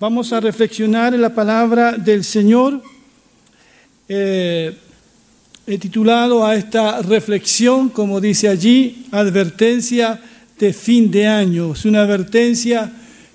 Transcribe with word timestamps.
Vamos 0.00 0.32
a 0.32 0.40
reflexionar 0.40 1.12
en 1.12 1.20
la 1.20 1.34
palabra 1.34 1.92
del 1.92 2.24
Señor. 2.24 2.82
Eh, 4.08 4.74
he 5.66 5.76
titulado 5.76 6.42
a 6.42 6.56
esta 6.56 7.02
reflexión, 7.02 7.90
como 7.90 8.18
dice 8.18 8.48
allí, 8.48 9.04
advertencia 9.10 10.18
de 10.58 10.72
fin 10.72 11.10
de 11.10 11.26
año. 11.26 11.74
Es 11.74 11.84
una 11.84 12.00
advertencia 12.00 12.90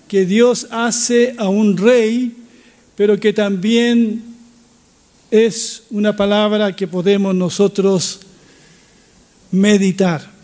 que 0.07 0.25
Dios 0.25 0.65
hace 0.71 1.35
a 1.37 1.49
un 1.49 1.77
rey, 1.77 2.35
pero 2.95 3.19
que 3.19 3.31
también 3.31 4.23
es 5.29 5.83
una 5.91 6.15
palabra 6.15 6.75
que 6.75 6.87
podemos 6.87 7.35
nosotros 7.35 8.21
meditar 9.51 10.34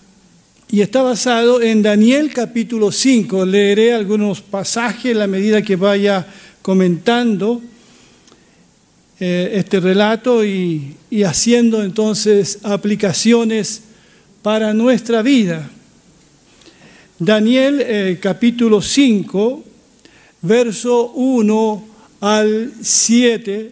y 0.72 0.80
está 0.80 1.02
basado 1.02 1.62
en 1.62 1.82
Daniel 1.82 2.32
capítulo 2.34 2.94
5. 2.94 3.46
Leeré 3.46 3.94
algunos 3.94 4.40
pasajes 4.40 5.12
en 5.12 5.20
la 5.20 5.28
medida 5.28 5.62
que 5.62 5.76
vaya 5.76 6.26
comentando 6.62 7.62
eh, 9.20 9.52
este 9.56 9.82
relato 9.82 10.46
y, 10.46 10.96
haciendo 11.26 11.84
entonces 11.84 12.60
aplicaciones 12.64 13.82
para 14.42 14.74
nuestra 14.74 15.22
vida. 15.22 15.70
Daniel 17.20 17.84
eh, 17.86 18.18
capítulo 18.22 18.82
5, 18.82 19.64
verso 20.42 21.12
1 21.12 21.85
al 22.22 22.72
7, 22.82 23.72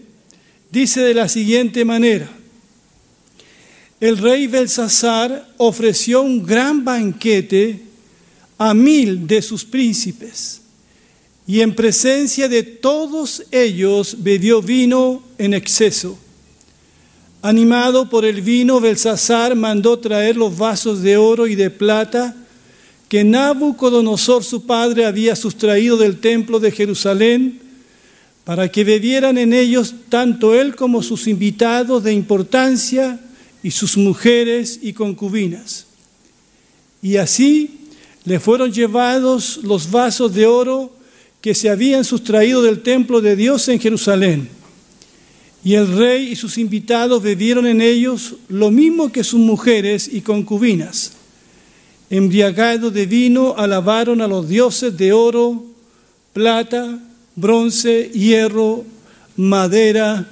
dice 0.70 1.00
de 1.00 1.14
la 1.14 1.30
siguiente 1.30 1.86
manera 1.86 2.30
el 4.00 4.18
rey 4.18 4.48
Belsasar 4.48 5.48
ofreció 5.58 6.22
un 6.22 6.46
gran 6.46 6.86
banquete 6.86 7.82
a 8.58 8.74
mil 8.74 9.28
de 9.28 9.42
sus 9.42 9.66
príncipes 9.66 10.62
y 11.46 11.62
en 11.62 11.74
presencia 11.74 12.48
de 12.48 12.64
todos 12.64 13.44
ellos 13.52 14.18
bebió 14.20 14.62
vino 14.62 15.24
en 15.38 15.54
exceso. 15.54 16.18
Animado 17.42 18.10
por 18.10 18.24
el 18.24 18.42
vino, 18.42 18.80
Belsasar 18.80 19.56
mandó 19.56 19.98
traer 19.98 20.38
los 20.38 20.58
vasos 20.58 21.02
de 21.02 21.18
oro 21.18 21.48
y 21.48 21.56
de 21.56 21.70
plata 21.70 22.36
que 23.08 23.24
Nabucodonosor 23.24 24.44
su 24.44 24.66
padre 24.66 25.06
había 25.06 25.36
sustraído 25.36 25.98
del 25.98 26.20
templo 26.20 26.60
de 26.60 26.72
Jerusalén 26.72 27.60
para 28.44 28.70
que 28.70 28.84
bebieran 28.84 29.38
en 29.38 29.54
ellos 29.54 29.96
tanto 30.10 30.54
él 30.54 30.76
como 30.76 31.02
sus 31.02 31.28
invitados 31.28 32.04
de 32.04 32.14
importancia 32.14 33.20
y 33.64 33.72
sus 33.72 33.98
mujeres 33.98 34.80
y 34.82 34.94
concubinas. 34.94 35.86
Y 37.02 37.18
así 37.18 37.80
le 38.26 38.40
fueron 38.40 38.72
llevados 38.72 39.60
los 39.64 39.90
vasos 39.92 40.34
de 40.34 40.46
oro 40.46 40.92
que 41.42 41.56
se 41.56 41.70
habían 41.70 42.04
sustraído 42.04 42.62
del 42.62 42.82
templo 42.82 43.22
de 43.22 43.36
Dios 43.36 43.68
en 43.70 43.80
Jerusalén. 43.80 44.50
Y 45.64 45.74
el 45.74 45.96
rey 45.98 46.30
y 46.32 46.36
sus 46.36 46.58
invitados 46.58 47.22
bebieron 47.22 47.68
en 47.68 47.82
ellos 47.82 48.36
lo 48.48 48.72
mismo 48.72 49.12
que 49.12 49.24
sus 49.24 49.40
mujeres 49.40 50.10
y 50.12 50.22
concubinas. 50.22 51.14
Embriagados 52.10 52.94
de 52.94 53.06
vino, 53.06 53.56
alabaron 53.58 54.22
a 54.22 54.28
los 54.28 54.48
dioses 54.48 54.98
de 54.98 55.14
oro, 55.14 55.64
plata, 56.34 57.00
bronce, 57.36 58.10
hierro, 58.14 58.86
madera 59.36 60.28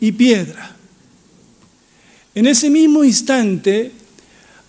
y 0.00 0.12
piedra. 0.12 0.76
En 2.34 2.46
ese 2.46 2.70
mismo 2.70 3.02
instante 3.02 3.90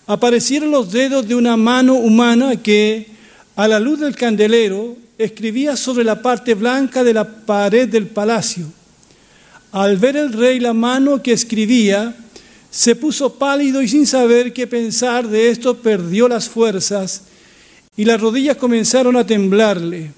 aparecieron 0.06 0.70
los 0.72 0.90
dedos 0.90 1.26
de 1.28 1.34
una 1.36 1.56
mano 1.56 1.94
humana 1.94 2.56
que, 2.56 3.06
a 3.54 3.68
la 3.68 3.78
luz 3.78 4.00
del 4.00 4.16
candelero, 4.16 4.96
escribía 5.16 5.76
sobre 5.76 6.02
la 6.02 6.20
parte 6.20 6.54
blanca 6.54 7.04
de 7.04 7.14
la 7.14 7.24
pared 7.24 7.88
del 7.88 8.08
palacio. 8.08 8.66
Al 9.70 9.96
ver 9.96 10.16
el 10.16 10.32
rey 10.32 10.58
la 10.58 10.72
mano 10.72 11.22
que 11.22 11.32
escribía, 11.32 12.16
se 12.70 12.96
puso 12.96 13.34
pálido 13.34 13.80
y 13.80 13.88
sin 13.88 14.06
saber 14.06 14.52
qué 14.52 14.66
pensar 14.66 15.28
de 15.28 15.50
esto 15.50 15.76
perdió 15.76 16.26
las 16.26 16.48
fuerzas 16.48 17.22
y 17.96 18.04
las 18.04 18.20
rodillas 18.20 18.56
comenzaron 18.56 19.16
a 19.16 19.26
temblarle. 19.26 20.10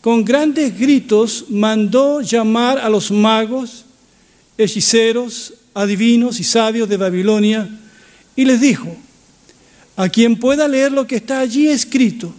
Con 0.00 0.24
grandes 0.24 0.78
gritos 0.78 1.46
mandó 1.48 2.20
llamar 2.20 2.78
a 2.78 2.88
los 2.88 3.10
magos, 3.10 3.84
hechiceros, 4.58 5.54
adivinos 5.74 6.40
y 6.40 6.44
sabios 6.44 6.88
de 6.88 6.96
Babilonia 6.96 7.68
y 8.36 8.44
les 8.44 8.60
dijo, 8.60 8.96
a 9.96 10.08
quien 10.08 10.38
pueda 10.38 10.68
leer 10.68 10.92
lo 10.92 11.06
que 11.06 11.16
está 11.16 11.40
allí 11.40 11.68
escrito 11.68 12.32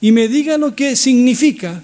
y 0.00 0.12
me 0.12 0.28
diga 0.28 0.58
lo 0.58 0.74
que 0.74 0.94
significa, 0.96 1.82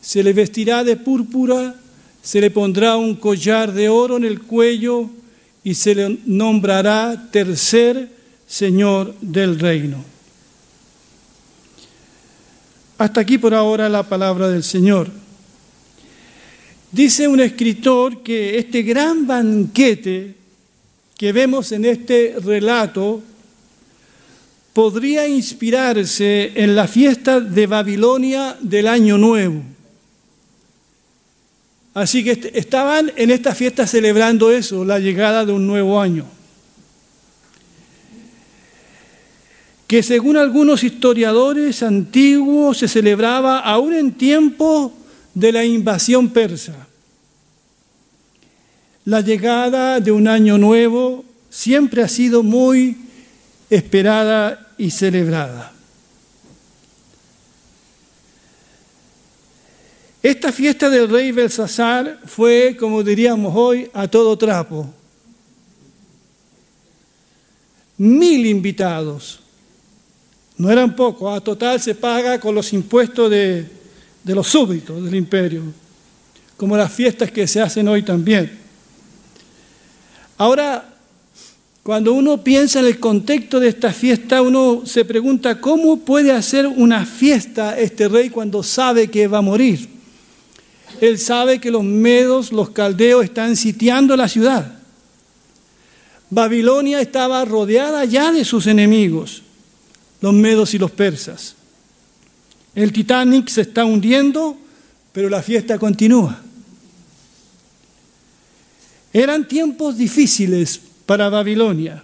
se 0.00 0.22
le 0.22 0.32
vestirá 0.32 0.84
de 0.84 0.96
púrpura, 0.96 1.74
se 2.22 2.40
le 2.40 2.50
pondrá 2.50 2.96
un 2.96 3.14
collar 3.14 3.72
de 3.72 3.88
oro 3.88 4.16
en 4.16 4.24
el 4.24 4.42
cuello 4.42 5.10
y 5.62 5.74
se 5.74 5.94
le 5.94 6.18
nombrará 6.26 7.28
tercer 7.30 8.12
Señor 8.46 9.14
del 9.20 9.58
reino. 9.58 10.04
Hasta 12.98 13.20
aquí 13.20 13.38
por 13.38 13.54
ahora 13.54 13.88
la 13.88 14.02
palabra 14.04 14.48
del 14.48 14.62
Señor. 14.62 15.23
Dice 16.94 17.26
un 17.26 17.40
escritor 17.40 18.22
que 18.22 18.56
este 18.56 18.82
gran 18.82 19.26
banquete 19.26 20.32
que 21.16 21.32
vemos 21.32 21.72
en 21.72 21.86
este 21.86 22.36
relato 22.40 23.20
podría 24.72 25.26
inspirarse 25.26 26.52
en 26.54 26.76
la 26.76 26.86
fiesta 26.86 27.40
de 27.40 27.66
Babilonia 27.66 28.56
del 28.60 28.86
Año 28.86 29.18
Nuevo. 29.18 29.60
Así 31.94 32.22
que 32.22 32.52
estaban 32.54 33.10
en 33.16 33.32
esta 33.32 33.56
fiesta 33.56 33.88
celebrando 33.88 34.52
eso, 34.52 34.84
la 34.84 35.00
llegada 35.00 35.44
de 35.44 35.50
un 35.50 35.66
nuevo 35.66 36.00
año. 36.00 36.24
Que 39.88 40.00
según 40.04 40.36
algunos 40.36 40.84
historiadores 40.84 41.82
antiguos 41.82 42.78
se 42.78 42.86
celebraba 42.86 43.58
aún 43.58 43.94
en 43.94 44.12
tiempo 44.12 44.92
de 45.34 45.52
la 45.52 45.64
invasión 45.64 46.30
persa. 46.30 46.86
La 49.04 49.20
llegada 49.20 50.00
de 50.00 50.12
un 50.12 50.28
año 50.28 50.56
nuevo 50.56 51.24
siempre 51.50 52.02
ha 52.02 52.08
sido 52.08 52.42
muy 52.42 52.96
esperada 53.68 54.72
y 54.78 54.90
celebrada. 54.90 55.72
Esta 60.22 60.52
fiesta 60.52 60.88
del 60.88 61.10
rey 61.10 61.32
Belsasar 61.32 62.20
fue, 62.24 62.76
como 62.78 63.02
diríamos 63.02 63.52
hoy, 63.54 63.90
a 63.92 64.08
todo 64.08 64.38
trapo. 64.38 64.88
Mil 67.98 68.46
invitados. 68.46 69.40
No 70.56 70.70
eran 70.70 70.96
pocos. 70.96 71.36
A 71.36 71.42
total 71.42 71.78
se 71.78 71.94
paga 71.94 72.40
con 72.40 72.54
los 72.54 72.72
impuestos 72.72 73.30
de 73.30 73.83
de 74.24 74.34
los 74.34 74.48
súbditos 74.48 75.04
del 75.04 75.14
imperio, 75.14 75.62
como 76.56 76.76
las 76.76 76.92
fiestas 76.92 77.30
que 77.30 77.46
se 77.46 77.60
hacen 77.60 77.86
hoy 77.86 78.02
también. 78.02 78.58
Ahora, 80.38 80.94
cuando 81.82 82.14
uno 82.14 82.42
piensa 82.42 82.80
en 82.80 82.86
el 82.86 82.98
contexto 82.98 83.60
de 83.60 83.68
esta 83.68 83.92
fiesta, 83.92 84.40
uno 84.40 84.82
se 84.86 85.04
pregunta, 85.04 85.60
¿cómo 85.60 86.00
puede 86.00 86.32
hacer 86.32 86.66
una 86.66 87.04
fiesta 87.04 87.78
este 87.78 88.08
rey 88.08 88.30
cuando 88.30 88.62
sabe 88.62 89.08
que 89.08 89.28
va 89.28 89.38
a 89.38 89.42
morir? 89.42 89.88
Él 91.00 91.18
sabe 91.18 91.60
que 91.60 91.70
los 91.70 91.84
medos, 91.84 92.52
los 92.52 92.70
caldeos 92.70 93.24
están 93.24 93.56
sitiando 93.56 94.16
la 94.16 94.28
ciudad. 94.28 94.78
Babilonia 96.30 97.00
estaba 97.00 97.44
rodeada 97.44 98.04
ya 98.06 98.32
de 98.32 98.44
sus 98.44 98.66
enemigos, 98.66 99.42
los 100.22 100.32
medos 100.32 100.72
y 100.72 100.78
los 100.78 100.90
persas. 100.90 101.54
El 102.74 102.92
Titanic 102.92 103.48
se 103.48 103.62
está 103.62 103.84
hundiendo, 103.84 104.56
pero 105.12 105.28
la 105.28 105.42
fiesta 105.42 105.78
continúa. 105.78 106.40
Eran 109.12 109.46
tiempos 109.46 109.96
difíciles 109.96 110.80
para 111.06 111.28
Babilonia. 111.28 112.02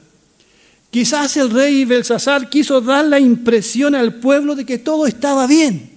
Quizás 0.90 1.36
el 1.36 1.50
rey 1.50 1.84
Belsasar 1.84 2.48
quiso 2.48 2.80
dar 2.80 3.04
la 3.04 3.18
impresión 3.18 3.94
al 3.94 4.14
pueblo 4.14 4.54
de 4.54 4.64
que 4.64 4.78
todo 4.78 5.06
estaba 5.06 5.46
bien. 5.46 5.90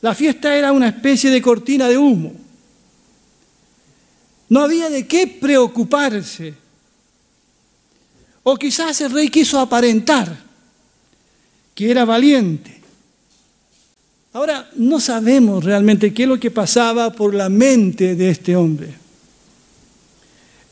La 0.00 0.14
fiesta 0.14 0.56
era 0.56 0.70
una 0.72 0.88
especie 0.88 1.30
de 1.30 1.42
cortina 1.42 1.88
de 1.88 1.98
humo. 1.98 2.32
No 4.48 4.60
había 4.60 4.88
de 4.88 5.06
qué 5.06 5.26
preocuparse. 5.26 6.54
O 8.44 8.56
quizás 8.56 9.00
el 9.00 9.10
rey 9.10 9.28
quiso 9.28 9.58
aparentar 9.58 10.47
que 11.78 11.92
era 11.92 12.04
valiente. 12.04 12.76
Ahora, 14.32 14.68
no 14.74 14.98
sabemos 14.98 15.62
realmente 15.62 16.12
qué 16.12 16.24
es 16.24 16.28
lo 16.28 16.40
que 16.40 16.50
pasaba 16.50 17.12
por 17.12 17.32
la 17.32 17.48
mente 17.48 18.16
de 18.16 18.30
este 18.30 18.56
hombre. 18.56 18.92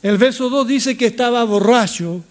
El 0.03 0.17
verso 0.17 0.49
2 0.49 0.67
dice 0.67 0.97
que 0.97 1.05
estaba 1.05 1.45
borracho 1.45 2.21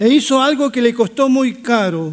e 0.00 0.08
hizo 0.08 0.42
algo 0.42 0.72
que 0.72 0.82
le 0.82 0.92
costó 0.92 1.28
muy 1.28 1.54
caro. 1.54 2.12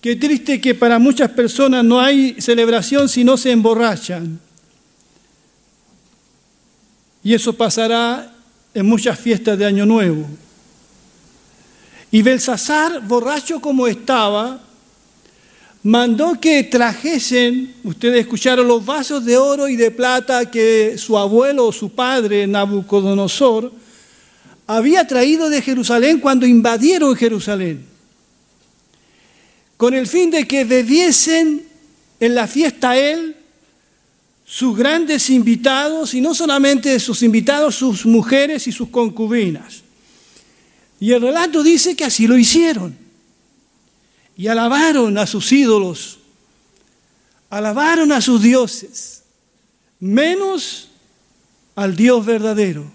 Qué 0.00 0.14
triste 0.14 0.60
que 0.60 0.76
para 0.76 1.00
muchas 1.00 1.32
personas 1.32 1.84
no 1.84 2.00
hay 2.00 2.40
celebración 2.40 3.08
si 3.08 3.24
no 3.24 3.36
se 3.36 3.50
emborrachan. 3.50 4.38
Y 7.24 7.34
eso 7.34 7.52
pasará 7.54 8.32
en 8.74 8.86
muchas 8.86 9.18
fiestas 9.18 9.58
de 9.58 9.66
Año 9.66 9.86
Nuevo. 9.86 10.28
Y 12.12 12.22
Belsasar, 12.22 13.06
borracho 13.06 13.60
como 13.60 13.86
estaba, 13.86 14.60
mandó 15.82 16.38
que 16.40 16.64
trajesen, 16.64 17.74
ustedes 17.84 18.20
escucharon, 18.20 18.66
los 18.66 18.84
vasos 18.84 19.24
de 19.24 19.36
oro 19.36 19.68
y 19.68 19.76
de 19.76 19.90
plata 19.90 20.50
que 20.50 20.98
su 20.98 21.16
abuelo 21.16 21.66
o 21.66 21.72
su 21.72 21.90
padre, 21.90 22.46
Nabucodonosor, 22.46 23.72
había 24.66 25.06
traído 25.06 25.48
de 25.48 25.62
Jerusalén 25.62 26.20
cuando 26.20 26.46
invadieron 26.46 27.16
Jerusalén, 27.16 27.84
con 29.76 29.94
el 29.94 30.06
fin 30.06 30.30
de 30.30 30.46
que 30.46 30.64
bebiesen 30.64 31.64
en 32.18 32.34
la 32.34 32.46
fiesta 32.46 32.96
él 32.96 33.36
sus 34.44 34.76
grandes 34.76 35.30
invitados, 35.30 36.12
y 36.12 36.20
no 36.20 36.34
solamente 36.34 36.98
sus 36.98 37.22
invitados, 37.22 37.76
sus 37.76 38.04
mujeres 38.04 38.66
y 38.66 38.72
sus 38.72 38.88
concubinas. 38.88 39.84
Y 41.00 41.12
el 41.12 41.22
relato 41.22 41.62
dice 41.62 41.96
que 41.96 42.04
así 42.04 42.26
lo 42.26 42.36
hicieron. 42.36 42.96
Y 44.36 44.46
alabaron 44.46 45.16
a 45.18 45.26
sus 45.26 45.50
ídolos, 45.50 46.18
alabaron 47.48 48.12
a 48.12 48.20
sus 48.20 48.42
dioses, 48.42 49.22
menos 49.98 50.88
al 51.74 51.96
Dios 51.96 52.24
verdadero. 52.24 52.90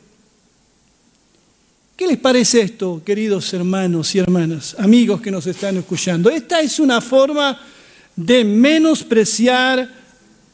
¿Qué 1.95 2.07
les 2.07 2.17
parece 2.17 2.61
esto, 2.61 3.01
queridos 3.05 3.53
hermanos 3.53 4.13
y 4.15 4.19
hermanas, 4.19 4.75
amigos 4.77 5.21
que 5.21 5.31
nos 5.31 5.47
están 5.47 5.77
escuchando? 5.77 6.29
Esta 6.29 6.61
es 6.61 6.79
una 6.79 7.01
forma 7.01 7.59
de 8.15 8.43
menospreciar 8.43 9.89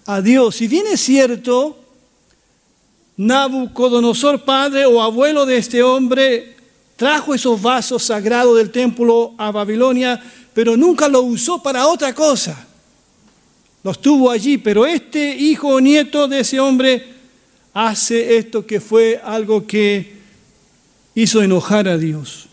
a 0.06 0.22
Dios. 0.22 0.56
Si 0.56 0.68
bien 0.68 0.86
es 0.88 1.02
cierto, 1.02 1.78
Nabucodonosor, 3.18 4.44
padre 4.44 4.86
o 4.86 5.02
abuelo 5.02 5.46
de 5.46 5.58
este 5.58 5.84
hombre, 5.84 6.61
trajo 7.02 7.34
esos 7.34 7.60
vasos 7.60 8.04
sagrados 8.04 8.56
del 8.60 8.70
templo 8.70 9.34
a 9.36 9.50
Babilonia, 9.50 10.24
pero 10.54 10.78
nunca 10.78 11.08
lo 11.08 11.24
usó 11.24 11.64
para 11.64 11.88
otra 11.88 12.14
cosa. 12.14 12.68
Los 13.84 14.00
tuvo 14.00 14.30
allí, 14.30 14.60
pero 14.60 14.86
este 14.86 15.36
hijo 15.36 15.70
o 15.70 15.82
nieto 15.82 16.28
de 16.28 16.42
ese 16.42 16.60
hombre 16.60 17.04
hace 17.74 18.38
esto 18.38 18.68
que 18.68 18.80
fue 18.80 19.20
algo 19.24 19.66
que 19.66 20.18
hizo 21.16 21.42
enojar 21.42 21.88
a 21.88 21.98
Dios. 21.98 22.46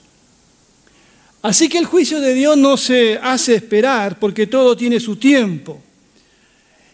Así 1.42 1.68
que 1.68 1.76
el 1.76 1.84
juicio 1.84 2.18
de 2.18 2.32
Dios 2.32 2.56
no 2.56 2.78
se 2.78 3.18
hace 3.18 3.54
esperar 3.54 4.18
porque 4.18 4.46
todo 4.46 4.74
tiene 4.74 4.98
su 4.98 5.16
tiempo. 5.16 5.78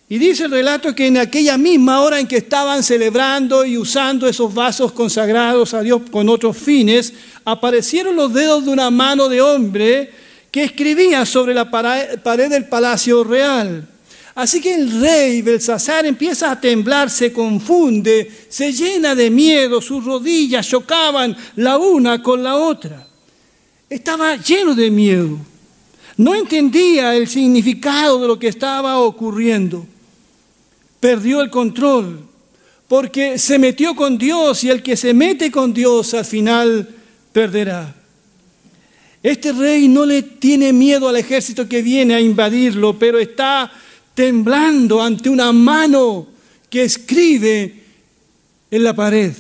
Y 0.09 0.19
dice 0.19 0.45
el 0.45 0.51
relato 0.51 0.95
que 0.95 1.07
en 1.07 1.17
aquella 1.17 1.57
misma 1.57 2.03
hora 2.03 2.21
en 2.21 2.27
que 2.27 2.37
estaban 2.37 2.83
celebrando 2.83 3.65
y 3.65 3.79
usando 3.79 4.29
esos 4.29 4.53
vasos 4.53 4.93
consagrados 4.93 5.73
a 5.73 5.81
Dios 5.81 6.03
con 6.11 6.29
otros 6.29 6.59
fines, 6.59 7.15
aparecieron 7.45 8.15
los 8.15 8.33
dedos 8.33 8.67
de 8.67 8.71
una 8.71 8.91
mano 8.91 9.31
de 9.31 9.41
hombre 9.41 10.13
que 10.51 10.65
escribía 10.65 11.25
sobre 11.25 11.55
la 11.55 11.71
pared 11.71 12.51
del 12.51 12.69
palacio 12.69 13.25
real. 13.25 13.89
Así 14.35 14.61
que 14.61 14.75
el 14.75 15.01
rey 15.01 15.41
Belsasar 15.41 16.05
empieza 16.05 16.51
a 16.51 16.61
temblar, 16.61 17.09
se 17.09 17.33
confunde, 17.33 18.31
se 18.49 18.73
llena 18.73 19.15
de 19.15 19.31
miedo, 19.31 19.81
sus 19.81 20.05
rodillas 20.05 20.69
chocaban 20.69 21.35
la 21.57 21.79
una 21.79 22.23
con 22.23 22.43
la 22.43 22.57
otra. 22.57 23.07
Estaba 23.89 24.37
lleno 24.37 24.75
de 24.75 24.91
miedo. 24.91 25.39
No 26.17 26.35
entendía 26.35 27.17
el 27.17 27.27
significado 27.27 28.21
de 28.21 28.29
lo 28.29 28.39
que 28.39 28.49
estaba 28.49 28.99
ocurriendo 28.99 29.87
perdió 31.05 31.43
el 31.43 31.51
control, 31.51 32.19
porque 32.89 33.39
se 33.39 33.59
metió 33.59 33.95
con 33.95 34.17
Dios 34.17 34.65
y 34.65 34.71
el 34.71 34.83
que 34.83 34.97
se 34.97 35.13
mete 35.13 35.51
con 35.51 35.75
Dios 35.75 36.15
al 36.15 36.25
final 36.25 36.89
perderá. 37.31 37.95
Este 39.23 39.53
rey 39.53 39.87
no 39.87 40.07
le 40.07 40.23
tiene 40.23 40.73
miedo 40.73 41.07
al 41.07 41.17
ejército 41.17 41.69
que 41.69 41.83
viene 41.83 42.15
a 42.15 42.23
invadirlo, 42.23 42.99
pero 42.99 43.19
está 43.19 43.71
temblando 44.15 45.03
ante 45.03 45.29
una 45.29 45.53
mano 45.53 46.27
que 46.71 46.85
escribe 46.85 47.83
en 48.71 48.83
la 48.83 48.95
pared. 48.95 49.35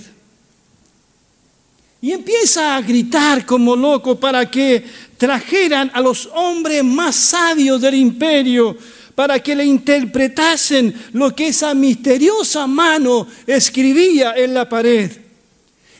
Y 2.02 2.12
empieza 2.12 2.76
a 2.76 2.82
gritar 2.82 3.46
como 3.46 3.74
loco 3.74 4.20
para 4.20 4.50
que 4.50 4.84
trajeran 5.16 5.90
a 5.94 6.02
los 6.02 6.28
hombres 6.34 6.84
más 6.84 7.16
sabios 7.16 7.80
del 7.80 7.94
imperio 7.94 8.76
para 9.14 9.40
que 9.42 9.54
le 9.54 9.64
interpretasen 9.64 10.94
lo 11.12 11.34
que 11.34 11.48
esa 11.48 11.74
misteriosa 11.74 12.66
mano 12.66 13.26
escribía 13.46 14.34
en 14.36 14.54
la 14.54 14.68
pared. 14.68 15.10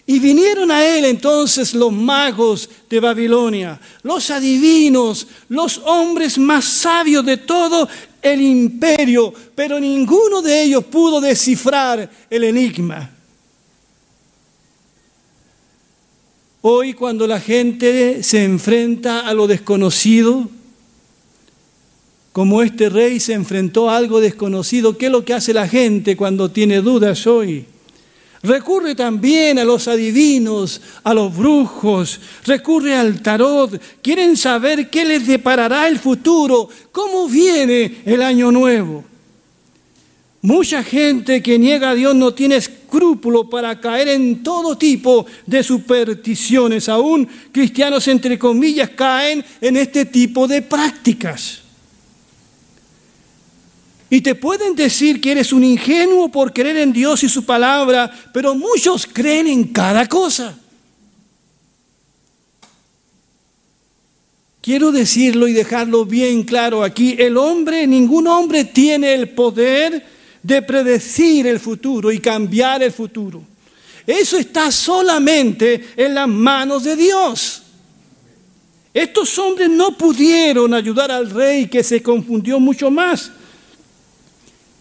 Y 0.06 0.18
vinieron 0.18 0.70
a 0.70 0.84
él 0.84 1.06
entonces 1.06 1.72
los 1.72 1.90
magos 1.90 2.68
de 2.90 3.00
Babilonia, 3.00 3.80
los 4.02 4.30
adivinos, 4.30 5.26
los 5.48 5.78
hombres 5.78 6.36
más 6.36 6.64
sabios 6.64 7.24
de 7.24 7.38
todo 7.38 7.88
el 8.20 8.42
imperio, 8.42 9.32
pero 9.54 9.80
ninguno 9.80 10.42
de 10.42 10.62
ellos 10.62 10.84
pudo 10.84 11.20
descifrar 11.20 12.10
el 12.28 12.44
enigma. 12.44 13.10
Hoy 16.60 16.94
cuando 16.94 17.26
la 17.26 17.40
gente 17.40 18.22
se 18.22 18.42
enfrenta 18.42 19.20
a 19.20 19.34
lo 19.34 19.46
desconocido, 19.46 20.48
como 22.34 22.62
este 22.62 22.88
rey 22.88 23.20
se 23.20 23.32
enfrentó 23.32 23.88
a 23.88 23.96
algo 23.96 24.20
desconocido, 24.20 24.98
¿qué 24.98 25.06
es 25.06 25.12
lo 25.12 25.24
que 25.24 25.34
hace 25.34 25.54
la 25.54 25.68
gente 25.68 26.16
cuando 26.16 26.50
tiene 26.50 26.80
dudas 26.80 27.28
hoy? 27.28 27.64
Recurre 28.42 28.96
también 28.96 29.60
a 29.60 29.64
los 29.64 29.86
adivinos, 29.86 30.80
a 31.04 31.14
los 31.14 31.34
brujos, 31.34 32.20
recurre 32.44 32.96
al 32.96 33.22
tarot, 33.22 33.80
quieren 34.02 34.36
saber 34.36 34.90
qué 34.90 35.04
les 35.04 35.24
deparará 35.28 35.86
el 35.86 36.00
futuro, 36.00 36.68
cómo 36.90 37.28
viene 37.28 37.98
el 38.04 38.20
año 38.20 38.50
nuevo. 38.50 39.04
Mucha 40.42 40.82
gente 40.82 41.40
que 41.40 41.56
niega 41.56 41.90
a 41.90 41.94
Dios 41.94 42.16
no 42.16 42.34
tiene 42.34 42.56
escrúpulo 42.56 43.48
para 43.48 43.80
caer 43.80 44.08
en 44.08 44.42
todo 44.42 44.76
tipo 44.76 45.24
de 45.46 45.62
supersticiones. 45.62 46.88
Aún 46.88 47.28
cristianos, 47.52 48.08
entre 48.08 48.40
comillas, 48.40 48.90
caen 48.90 49.44
en 49.60 49.76
este 49.76 50.04
tipo 50.04 50.48
de 50.48 50.62
prácticas. 50.62 51.63
Y 54.14 54.20
te 54.20 54.36
pueden 54.36 54.76
decir 54.76 55.20
que 55.20 55.32
eres 55.32 55.52
un 55.52 55.64
ingenuo 55.64 56.28
por 56.28 56.52
creer 56.52 56.76
en 56.76 56.92
Dios 56.92 57.24
y 57.24 57.28
su 57.28 57.44
palabra, 57.44 58.08
pero 58.32 58.54
muchos 58.54 59.08
creen 59.12 59.48
en 59.48 59.64
cada 59.64 60.06
cosa. 60.06 60.56
Quiero 64.60 64.92
decirlo 64.92 65.48
y 65.48 65.52
dejarlo 65.52 66.04
bien 66.04 66.44
claro 66.44 66.84
aquí, 66.84 67.16
el 67.18 67.36
hombre, 67.36 67.88
ningún 67.88 68.28
hombre 68.28 68.64
tiene 68.64 69.14
el 69.14 69.30
poder 69.30 70.06
de 70.44 70.62
predecir 70.62 71.48
el 71.48 71.58
futuro 71.58 72.12
y 72.12 72.20
cambiar 72.20 72.84
el 72.84 72.92
futuro. 72.92 73.42
Eso 74.06 74.38
está 74.38 74.70
solamente 74.70 75.88
en 75.96 76.14
las 76.14 76.28
manos 76.28 76.84
de 76.84 76.94
Dios. 76.94 77.64
Estos 78.94 79.36
hombres 79.40 79.68
no 79.70 79.98
pudieron 79.98 80.72
ayudar 80.72 81.10
al 81.10 81.30
rey 81.30 81.66
que 81.66 81.82
se 81.82 82.00
confundió 82.00 82.60
mucho 82.60 82.92
más. 82.92 83.32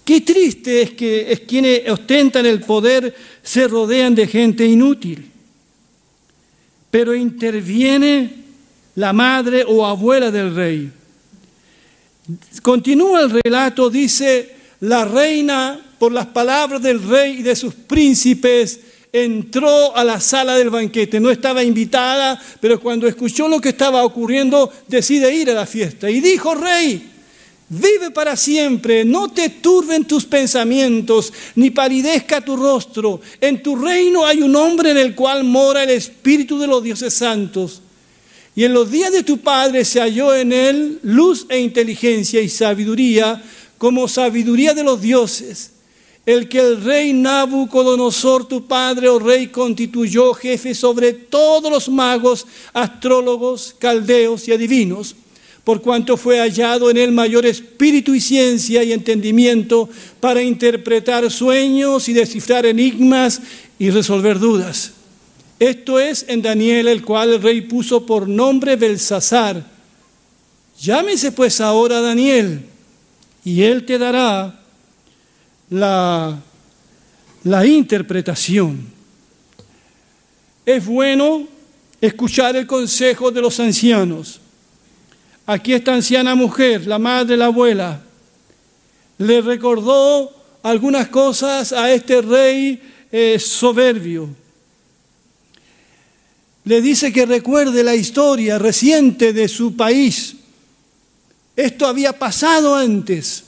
Qué 0.04 0.22
triste 0.22 0.82
es 0.82 0.92
que 0.92 1.32
es 1.32 1.40
quienes 1.42 1.90
ostentan 1.90 2.46
el 2.46 2.60
poder 2.62 3.16
se 3.42 3.68
rodean 3.68 4.14
de 4.14 4.28
gente 4.28 4.66
inútil. 4.66 5.30
Pero 6.92 7.16
interviene 7.16 8.44
la 8.96 9.14
madre 9.14 9.64
o 9.68 9.86
abuela 9.86 10.30
del 10.30 10.54
rey. 10.54 10.92
Continúa 12.62 13.22
el 13.22 13.42
relato, 13.44 13.90
dice, 13.90 14.56
la 14.82 15.06
reina, 15.06 15.80
por 15.98 16.12
las 16.12 16.28
palabras 16.28 16.82
del 16.82 17.02
rey 17.02 17.40
y 17.40 17.42
de 17.42 17.56
sus 17.56 17.74
príncipes, 17.74 18.80
entró 19.12 19.96
a 19.96 20.04
la 20.04 20.20
sala 20.20 20.56
del 20.56 20.70
banquete. 20.70 21.20
No 21.20 21.30
estaba 21.30 21.64
invitada, 21.64 22.42
pero 22.60 22.80
cuando 22.80 23.08
escuchó 23.08 23.48
lo 23.48 23.62
que 23.62 23.70
estaba 23.70 24.04
ocurriendo, 24.04 24.72
decide 24.88 25.34
ir 25.34 25.50
a 25.50 25.54
la 25.54 25.66
fiesta. 25.66 26.10
Y 26.10 26.20
dijo, 26.20 26.56
rey, 26.56 27.13
Vive 27.76 28.12
para 28.12 28.38
siempre, 28.38 29.04
no 29.04 29.32
te 29.32 29.50
turben 29.50 30.06
tus 30.06 30.26
pensamientos, 30.26 31.34
ni 31.56 31.72
palidezca 31.72 32.40
tu 32.40 32.56
rostro. 32.56 33.20
En 33.42 33.64
tu 33.64 33.76
reino 33.76 34.28
hay 34.28 34.44
un 34.44 34.56
hombre 34.56 34.92
en 34.92 34.98
el 34.98 35.16
cual 35.16 35.44
mora 35.44 35.82
el 35.82 35.90
Espíritu 35.90 36.60
de 36.60 36.68
los 36.68 36.84
dioses 36.84 37.16
santos. 37.16 37.82
Y 38.56 38.64
en 38.64 38.74
los 38.74 38.92
días 38.92 39.12
de 39.12 39.24
tu 39.24 39.40
Padre 39.40 39.86
se 39.86 40.00
halló 40.00 40.36
en 40.36 40.54
él 40.54 41.00
luz 41.02 41.48
e 41.50 41.58
inteligencia 41.60 42.42
y 42.42 42.50
sabiduría, 42.50 43.44
como 43.80 44.08
sabiduría 44.08 44.76
de 44.76 44.84
los 44.84 45.02
dioses. 45.02 45.72
El 46.28 46.48
que 46.50 46.60
el 46.60 46.84
rey 46.84 47.12
Nabucodonosor, 47.12 48.48
tu 48.48 48.68
padre 48.68 49.10
o 49.10 49.16
oh 49.16 49.20
rey, 49.20 49.48
constituyó 49.48 50.34
jefe 50.36 50.76
sobre 50.76 51.12
todos 51.12 51.72
los 51.72 51.90
magos, 51.90 52.46
astrólogos, 52.72 53.76
caldeos 53.80 54.48
y 54.48 54.52
adivinos 54.52 55.16
por 55.64 55.82
cuanto 55.82 56.18
fue 56.18 56.40
hallado 56.40 56.90
en 56.90 56.98
él 56.98 57.12
mayor 57.12 57.46
espíritu 57.46 58.14
y 58.14 58.20
ciencia 58.20 58.84
y 58.84 58.92
entendimiento 58.92 59.90
para 60.20 60.42
interpretar 60.42 61.30
sueños 61.32 62.10
y 62.10 62.14
descifrar 62.14 62.66
enigmas 62.66 63.42
y 63.80 63.90
resolver 63.90 64.40
dudas. 64.40 64.92
Esto 65.60 66.00
es 66.00 66.26
en 66.28 66.42
Daniel, 66.42 66.90
el 66.90 67.04
cual 67.04 67.34
el 67.34 67.42
rey 67.42 67.62
puso 67.62 68.06
por 68.06 68.28
nombre 68.28 68.76
Belsasar. 68.76 69.66
Llámese 70.82 71.32
pues 71.32 71.62
ahora 71.62 72.02
Daniel, 72.02 72.66
y 73.46 73.62
él 73.62 73.86
te 73.86 73.98
dará 73.98 74.60
la, 75.70 76.42
la 77.44 77.66
interpretación. 77.66 78.86
Es 80.66 80.86
bueno 80.86 81.48
escuchar 82.02 82.58
el 82.58 82.68
consejo 82.68 83.32
de 83.32 83.42
los 83.42 83.60
ancianos 83.62 84.42
Aquí 85.46 85.74
esta 85.74 85.94
anciana 85.94 86.36
mujer, 86.36 86.88
la 86.88 87.00
madre, 87.00 87.36
la 87.36 87.46
abuela, 87.46 88.02
le 89.18 89.42
recordó 89.42 90.32
algunas 90.64 91.10
cosas 91.10 91.74
a 91.74 91.92
este 91.92 92.22
rey 92.22 92.82
eh, 93.12 93.38
soberbio. 93.40 94.30
Le 96.64 96.82
dice 96.82 97.12
que 97.12 97.26
recuerde 97.26 97.84
la 97.84 97.94
historia 97.94 98.58
reciente 98.58 99.34
de 99.34 99.50
su 99.50 99.76
país. 99.76 100.38
Esto 101.58 101.88
había 101.88 102.18
pasado 102.18 102.76
antes 102.76 103.44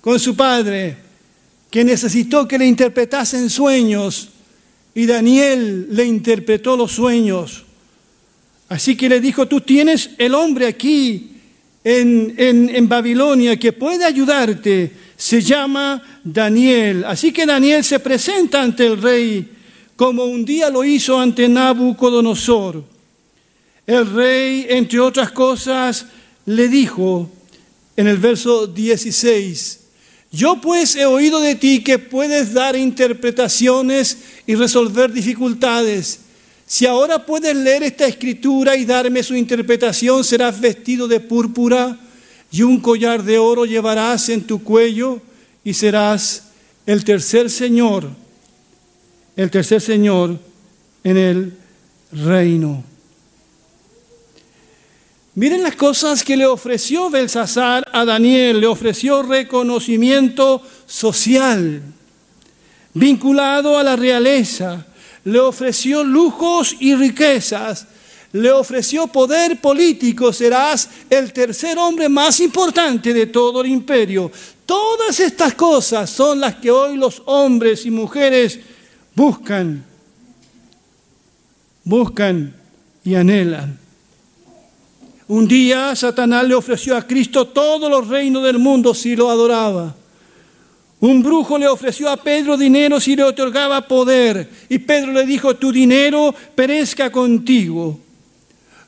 con 0.00 0.18
su 0.18 0.34
padre, 0.34 0.96
que 1.70 1.84
necesitó 1.84 2.48
que 2.48 2.58
le 2.58 2.66
interpretasen 2.66 3.50
sueños 3.50 4.30
y 4.94 5.04
Daniel 5.04 5.88
le 5.90 6.06
interpretó 6.06 6.76
los 6.76 6.92
sueños. 6.92 7.65
Así 8.68 8.96
que 8.96 9.08
le 9.08 9.20
dijo, 9.20 9.46
tú 9.46 9.60
tienes 9.60 10.10
el 10.18 10.34
hombre 10.34 10.66
aquí 10.66 11.30
en, 11.84 12.34
en, 12.36 12.88
Babilonia 12.88 13.56
que 13.56 13.72
puede 13.72 14.04
ayudarte, 14.04 14.90
se 15.16 15.40
llama 15.40 16.02
Daniel. 16.24 17.04
Así 17.04 17.32
que 17.32 17.46
Daniel 17.46 17.84
se 17.84 18.00
presenta 18.00 18.60
ante 18.60 18.86
el 18.86 19.00
rey 19.00 19.48
como 19.94 20.24
un 20.24 20.44
día 20.44 20.68
lo 20.68 20.84
hizo 20.84 21.18
ante 21.18 21.48
Nabucodonosor. 21.48 22.84
El 23.86 24.12
rey, 24.12 24.66
entre 24.68 24.98
otras 24.98 25.30
cosas, 25.30 26.06
le 26.44 26.68
dijo 26.68 27.30
en 27.96 28.08
el 28.08 28.18
verso 28.18 28.66
16, 28.66 29.80
yo 30.32 30.60
pues 30.60 30.96
he 30.96 31.06
oído 31.06 31.40
de 31.40 31.54
ti 31.54 31.84
que 31.84 31.98
puedes 31.98 32.52
dar 32.52 32.76
interpretaciones 32.76 34.18
y 34.46 34.54
resolver 34.54 35.12
dificultades. 35.12 36.25
Si 36.66 36.84
ahora 36.84 37.24
puedes 37.24 37.54
leer 37.54 37.84
esta 37.84 38.06
escritura 38.06 38.74
y 38.76 38.84
darme 38.84 39.22
su 39.22 39.36
interpretación, 39.36 40.24
serás 40.24 40.60
vestido 40.60 41.06
de 41.06 41.20
púrpura 41.20 41.96
y 42.50 42.62
un 42.62 42.80
collar 42.80 43.22
de 43.22 43.38
oro 43.38 43.64
llevarás 43.64 44.28
en 44.28 44.44
tu 44.44 44.64
cuello 44.64 45.20
y 45.62 45.74
serás 45.74 46.48
el 46.84 47.04
tercer 47.04 47.50
Señor, 47.50 48.08
el 49.36 49.50
tercer 49.50 49.80
Señor 49.80 50.38
en 51.04 51.16
el 51.16 51.52
reino. 52.10 52.82
Miren 55.36 55.62
las 55.62 55.76
cosas 55.76 56.24
que 56.24 56.36
le 56.36 56.46
ofreció 56.46 57.10
Belsasar 57.10 57.86
a 57.92 58.04
Daniel. 58.04 58.60
Le 58.60 58.66
ofreció 58.66 59.22
reconocimiento 59.22 60.62
social, 60.86 61.82
vinculado 62.94 63.78
a 63.78 63.84
la 63.84 63.96
realeza 63.96 64.86
le 65.26 65.40
ofreció 65.40 66.04
lujos 66.04 66.76
y 66.78 66.94
riquezas, 66.94 67.88
le 68.32 68.52
ofreció 68.52 69.08
poder 69.08 69.60
político, 69.60 70.32
serás 70.32 70.88
el 71.10 71.32
tercer 71.32 71.76
hombre 71.78 72.08
más 72.08 72.38
importante 72.38 73.12
de 73.12 73.26
todo 73.26 73.62
el 73.62 73.66
imperio. 73.66 74.30
Todas 74.64 75.18
estas 75.18 75.54
cosas 75.54 76.10
son 76.10 76.40
las 76.40 76.54
que 76.56 76.70
hoy 76.70 76.96
los 76.96 77.22
hombres 77.26 77.84
y 77.86 77.90
mujeres 77.90 78.60
buscan, 79.16 79.84
buscan 81.82 82.54
y 83.04 83.16
anhelan. 83.16 83.80
Un 85.26 85.48
día 85.48 85.96
Satanás 85.96 86.46
le 86.46 86.54
ofreció 86.54 86.96
a 86.96 87.04
Cristo 87.04 87.48
todos 87.48 87.90
los 87.90 88.06
reinos 88.06 88.44
del 88.44 88.60
mundo 88.60 88.94
si 88.94 89.16
lo 89.16 89.28
adoraba. 89.28 89.92
Un 91.00 91.22
brujo 91.22 91.58
le 91.58 91.68
ofreció 91.68 92.08
a 92.08 92.16
Pedro 92.16 92.56
dinero 92.56 92.98
si 93.00 93.14
le 93.14 93.22
otorgaba 93.22 93.86
poder. 93.86 94.48
Y 94.68 94.78
Pedro 94.78 95.12
le 95.12 95.26
dijo, 95.26 95.56
tu 95.56 95.70
dinero 95.70 96.34
perezca 96.54 97.12
contigo. 97.12 98.00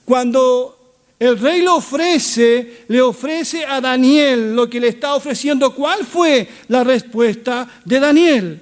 Cuando 0.05 0.79
el 1.19 1.39
rey 1.39 1.61
le 1.61 1.69
ofrece, 1.69 2.85
le 2.89 3.03
ofrece 3.03 3.65
a 3.67 3.81
Daniel 3.81 4.55
lo 4.55 4.71
que 4.71 4.81
le 4.81 4.89
está 4.89 5.15
ofreciendo, 5.15 5.75
¿cuál 5.75 6.07
fue 6.07 6.49
la 6.69 6.83
respuesta 6.83 7.69
de 7.85 8.01
Daniel? 8.01 8.61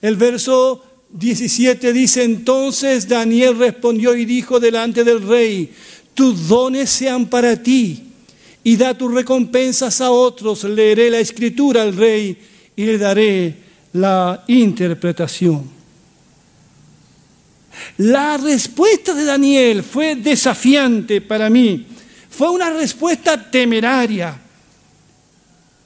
El 0.00 0.16
verso 0.16 0.84
17 1.10 1.92
dice, 1.92 2.22
entonces 2.22 3.08
Daniel 3.08 3.58
respondió 3.58 4.14
y 4.14 4.24
dijo 4.24 4.60
delante 4.60 5.02
del 5.02 5.26
rey, 5.26 5.72
tus 6.12 6.46
dones 6.46 6.90
sean 6.90 7.26
para 7.26 7.60
ti 7.60 8.02
y 8.62 8.76
da 8.76 8.96
tus 8.96 9.12
recompensas 9.12 10.00
a 10.00 10.10
otros. 10.10 10.62
Leeré 10.64 11.10
la 11.10 11.18
escritura 11.18 11.82
al 11.82 11.96
rey 11.96 12.36
y 12.76 12.84
le 12.84 12.98
daré 12.98 13.54
la 13.92 14.44
interpretación. 14.48 15.70
La 17.98 18.36
respuesta 18.36 19.14
de 19.14 19.24
Daniel 19.24 19.82
fue 19.82 20.16
desafiante 20.16 21.20
para 21.20 21.50
mí, 21.50 21.86
fue 22.30 22.50
una 22.50 22.70
respuesta 22.70 23.50
temeraria. 23.50 24.40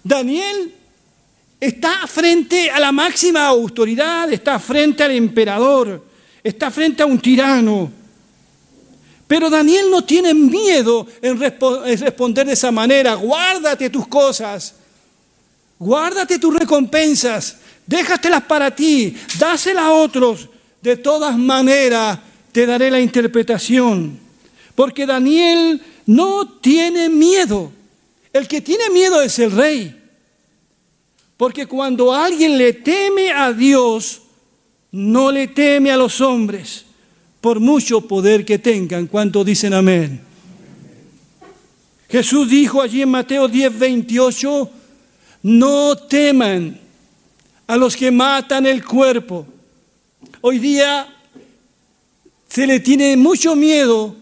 Daniel 0.02 0.74
está 1.60 2.06
frente 2.06 2.70
a 2.70 2.80
la 2.80 2.92
máxima 2.92 3.46
autoridad, 3.46 4.32
está 4.32 4.58
frente 4.58 5.02
al 5.02 5.10
emperador, 5.12 6.04
está 6.42 6.70
frente 6.70 7.02
a 7.02 7.06
un 7.06 7.18
tirano. 7.18 7.90
Pero 9.26 9.50
Daniel 9.50 9.90
no 9.90 10.02
tiene 10.04 10.32
miedo 10.32 11.06
en, 11.20 11.38
responder 11.38 12.46
de 12.46 12.54
esa 12.54 12.70
manera, 12.70 13.14
guárdate 13.14 13.90
tus 13.90 14.08
cosas, 14.08 14.74
Guárdate 15.78 16.38
tus 16.38 16.54
recompensas, 16.54 17.58
déjatelas 17.86 18.42
para 18.42 18.74
ti, 18.74 19.16
dáselas 19.38 19.84
a 19.84 19.92
otros. 19.92 20.48
De 20.82 20.96
todas 20.96 21.36
maneras 21.36 22.18
te 22.52 22.66
daré 22.66 22.90
la 22.90 23.00
interpretación. 23.00 24.18
Porque 24.74 25.06
Daniel 25.06 25.80
no 26.06 26.48
tiene 26.60 27.08
miedo. 27.08 27.72
El 28.32 28.46
que 28.46 28.60
tiene 28.60 28.90
miedo 28.90 29.20
es 29.22 29.38
el 29.38 29.52
rey. 29.52 29.94
Porque 31.36 31.66
cuando 31.66 32.12
alguien 32.12 32.58
le 32.58 32.72
teme 32.72 33.30
a 33.30 33.52
Dios, 33.52 34.22
no 34.90 35.30
le 35.30 35.48
teme 35.48 35.90
a 35.90 35.96
los 35.96 36.20
hombres, 36.20 36.84
por 37.40 37.60
mucho 37.60 38.00
poder 38.00 38.44
que 38.44 38.58
tengan. 38.58 39.06
¿Cuánto 39.06 39.44
dicen 39.44 39.74
amén? 39.74 40.20
Jesús 42.08 42.48
dijo 42.48 42.80
allí 42.80 43.02
en 43.02 43.10
Mateo 43.10 43.46
10, 43.46 43.78
28, 43.78 44.70
no 45.48 45.96
teman 45.96 46.78
a 47.66 47.76
los 47.78 47.96
que 47.96 48.10
matan 48.10 48.66
el 48.66 48.84
cuerpo. 48.84 49.46
Hoy 50.42 50.58
día 50.58 51.08
se 52.48 52.66
le 52.66 52.80
tiene 52.80 53.16
mucho 53.16 53.56
miedo 53.56 54.14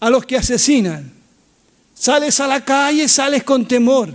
a 0.00 0.08
los 0.08 0.24
que 0.24 0.38
asesinan. 0.38 1.12
Sales 1.94 2.40
a 2.40 2.46
la 2.46 2.64
calle, 2.64 3.06
sales 3.06 3.44
con 3.44 3.68
temor. 3.68 4.14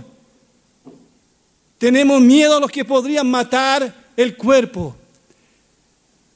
Tenemos 1.78 2.20
miedo 2.20 2.56
a 2.56 2.60
los 2.60 2.72
que 2.72 2.84
podrían 2.84 3.30
matar 3.30 3.94
el 4.16 4.36
cuerpo. 4.36 4.96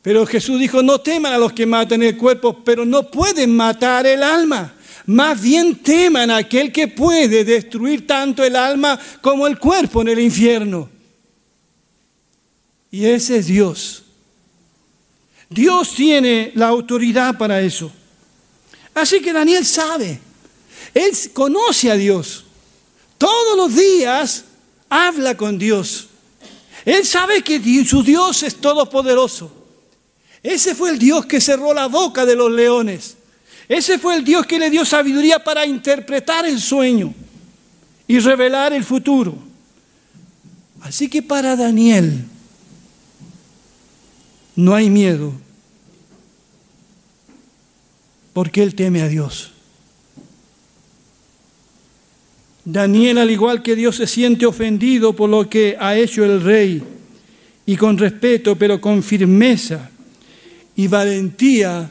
Pero 0.02 0.24
Jesús 0.24 0.60
dijo, 0.60 0.84
no 0.84 1.00
teman 1.00 1.32
a 1.32 1.38
los 1.38 1.52
que 1.52 1.66
matan 1.66 2.04
el 2.04 2.16
cuerpo, 2.16 2.62
pero 2.64 2.84
no 2.84 3.10
pueden 3.10 3.56
matar 3.56 4.06
el 4.06 4.22
alma. 4.22 4.72
Más 5.06 5.40
bien 5.40 5.76
teman 5.76 6.30
a 6.30 6.38
aquel 6.38 6.72
que 6.72 6.88
puede 6.88 7.44
destruir 7.44 8.06
tanto 8.06 8.42
el 8.42 8.56
alma 8.56 8.98
como 9.20 9.46
el 9.46 9.58
cuerpo 9.58 10.02
en 10.02 10.08
el 10.08 10.18
infierno. 10.18 10.88
Y 12.90 13.06
ese 13.06 13.38
es 13.38 13.46
Dios. 13.46 14.02
Dios 15.48 15.94
tiene 15.94 16.50
la 16.54 16.68
autoridad 16.68 17.38
para 17.38 17.60
eso. 17.60 17.92
Así 18.94 19.20
que 19.20 19.32
Daniel 19.32 19.64
sabe, 19.64 20.18
él 20.92 21.12
conoce 21.32 21.90
a 21.90 21.94
Dios. 21.94 22.44
Todos 23.18 23.56
los 23.56 23.74
días 23.74 24.44
habla 24.88 25.36
con 25.36 25.58
Dios. 25.58 26.08
Él 26.84 27.04
sabe 27.04 27.42
que 27.42 27.84
su 27.84 28.02
Dios 28.02 28.42
es 28.42 28.56
todopoderoso. 28.56 29.52
Ese 30.42 30.74
fue 30.74 30.90
el 30.90 30.98
Dios 30.98 31.26
que 31.26 31.40
cerró 31.40 31.74
la 31.74 31.86
boca 31.86 32.24
de 32.24 32.36
los 32.36 32.50
leones. 32.50 33.16
Ese 33.68 33.98
fue 33.98 34.16
el 34.16 34.24
Dios 34.24 34.46
que 34.46 34.58
le 34.58 34.70
dio 34.70 34.84
sabiduría 34.84 35.42
para 35.42 35.66
interpretar 35.66 36.46
el 36.46 36.60
sueño 36.60 37.12
y 38.06 38.18
revelar 38.18 38.72
el 38.72 38.84
futuro. 38.84 39.36
Así 40.80 41.08
que 41.08 41.22
para 41.22 41.56
Daniel 41.56 42.24
no 44.54 44.74
hay 44.74 44.88
miedo, 44.88 45.32
porque 48.32 48.62
él 48.62 48.74
teme 48.74 49.02
a 49.02 49.08
Dios. 49.08 49.52
Daniel, 52.64 53.18
al 53.18 53.30
igual 53.30 53.62
que 53.62 53.76
Dios, 53.76 53.96
se 53.96 54.06
siente 54.06 54.46
ofendido 54.46 55.14
por 55.14 55.30
lo 55.30 55.48
que 55.48 55.76
ha 55.78 55.96
hecho 55.96 56.24
el 56.24 56.40
rey, 56.40 56.82
y 57.66 57.76
con 57.76 57.98
respeto, 57.98 58.56
pero 58.56 58.80
con 58.80 59.02
firmeza 59.02 59.90
y 60.76 60.86
valentía, 60.86 61.90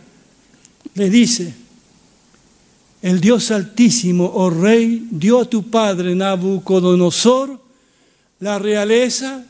le 0.93 1.09
dice, 1.09 1.53
el 3.05 3.21
Dios 3.21 3.51
altísimo, 3.51 4.31
oh 4.33 4.49
rey, 4.49 5.07
dio 5.11 5.41
a 5.41 5.45
tu 5.45 5.69
padre 5.69 6.15
Nabucodonosor 6.15 7.61
la 8.39 8.57
realeza, 8.57 9.45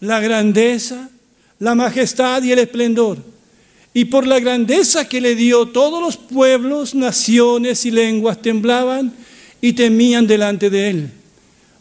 la 0.00 0.18
grandeza, 0.18 1.08
la 1.60 1.76
majestad 1.76 2.42
y 2.42 2.50
el 2.50 2.58
esplendor. 2.58 3.18
Y 3.94 4.06
por 4.06 4.26
la 4.26 4.40
grandeza 4.40 5.08
que 5.08 5.20
le 5.20 5.36
dio, 5.36 5.66
todos 5.66 6.02
los 6.02 6.16
pueblos, 6.16 6.96
naciones 6.96 7.86
y 7.86 7.92
lenguas 7.92 8.42
temblaban 8.42 9.14
y 9.60 9.74
temían 9.74 10.26
delante 10.26 10.68
de 10.68 10.90
él. 10.90 11.10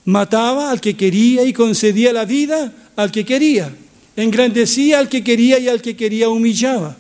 Mataba 0.05 0.69
al 0.69 0.79
que 0.79 0.95
quería 0.95 1.43
y 1.45 1.51
concedía 1.51 2.13
la 2.13 2.25
vida 2.25 2.71
al 2.95 3.11
que 3.11 3.25
quería. 3.25 3.75
Engrandecía 4.15 4.99
al 4.99 5.09
que 5.09 5.23
quería 5.23 5.57
y 5.57 5.67
al 5.67 5.81
que 5.81 5.95
quería 5.95 6.29
humillaba. 6.29 6.95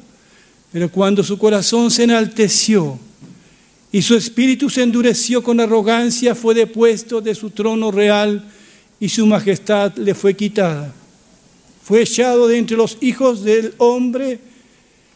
Pero 0.71 0.89
cuando 0.89 1.23
su 1.23 1.37
corazón 1.37 1.91
se 1.91 2.05
enalteció 2.05 2.99
y 3.91 4.01
su 4.01 4.15
espíritu 4.15 4.69
se 4.69 4.83
endureció 4.83 5.41
con 5.41 5.59
arrogancia, 5.59 6.35
fue 6.35 6.53
depuesto 6.53 7.21
de 7.21 7.33
su 7.33 7.49
trono 7.49 7.91
real 7.91 8.45
y 8.99 9.09
su 9.09 9.25
majestad 9.25 9.95
le 9.95 10.13
fue 10.13 10.33
quitada. 10.33 10.93
Fue 11.83 12.01
echado 12.01 12.47
de 12.47 12.57
entre 12.57 12.75
los 12.75 12.97
hijos 12.99 13.43
del 13.43 13.73
hombre, 13.77 14.39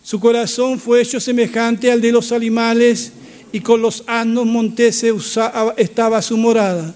su 0.03 0.19
corazón 0.19 0.79
fue 0.79 1.01
hecho 1.01 1.19
semejante 1.19 1.91
al 1.91 2.01
de 2.01 2.11
los 2.11 2.31
animales 2.31 3.11
y 3.51 3.59
con 3.59 3.81
los 3.81 4.03
asnos 4.07 4.45
monteses 4.45 5.13
estaba 5.77 6.21
su 6.21 6.37
morada. 6.37 6.95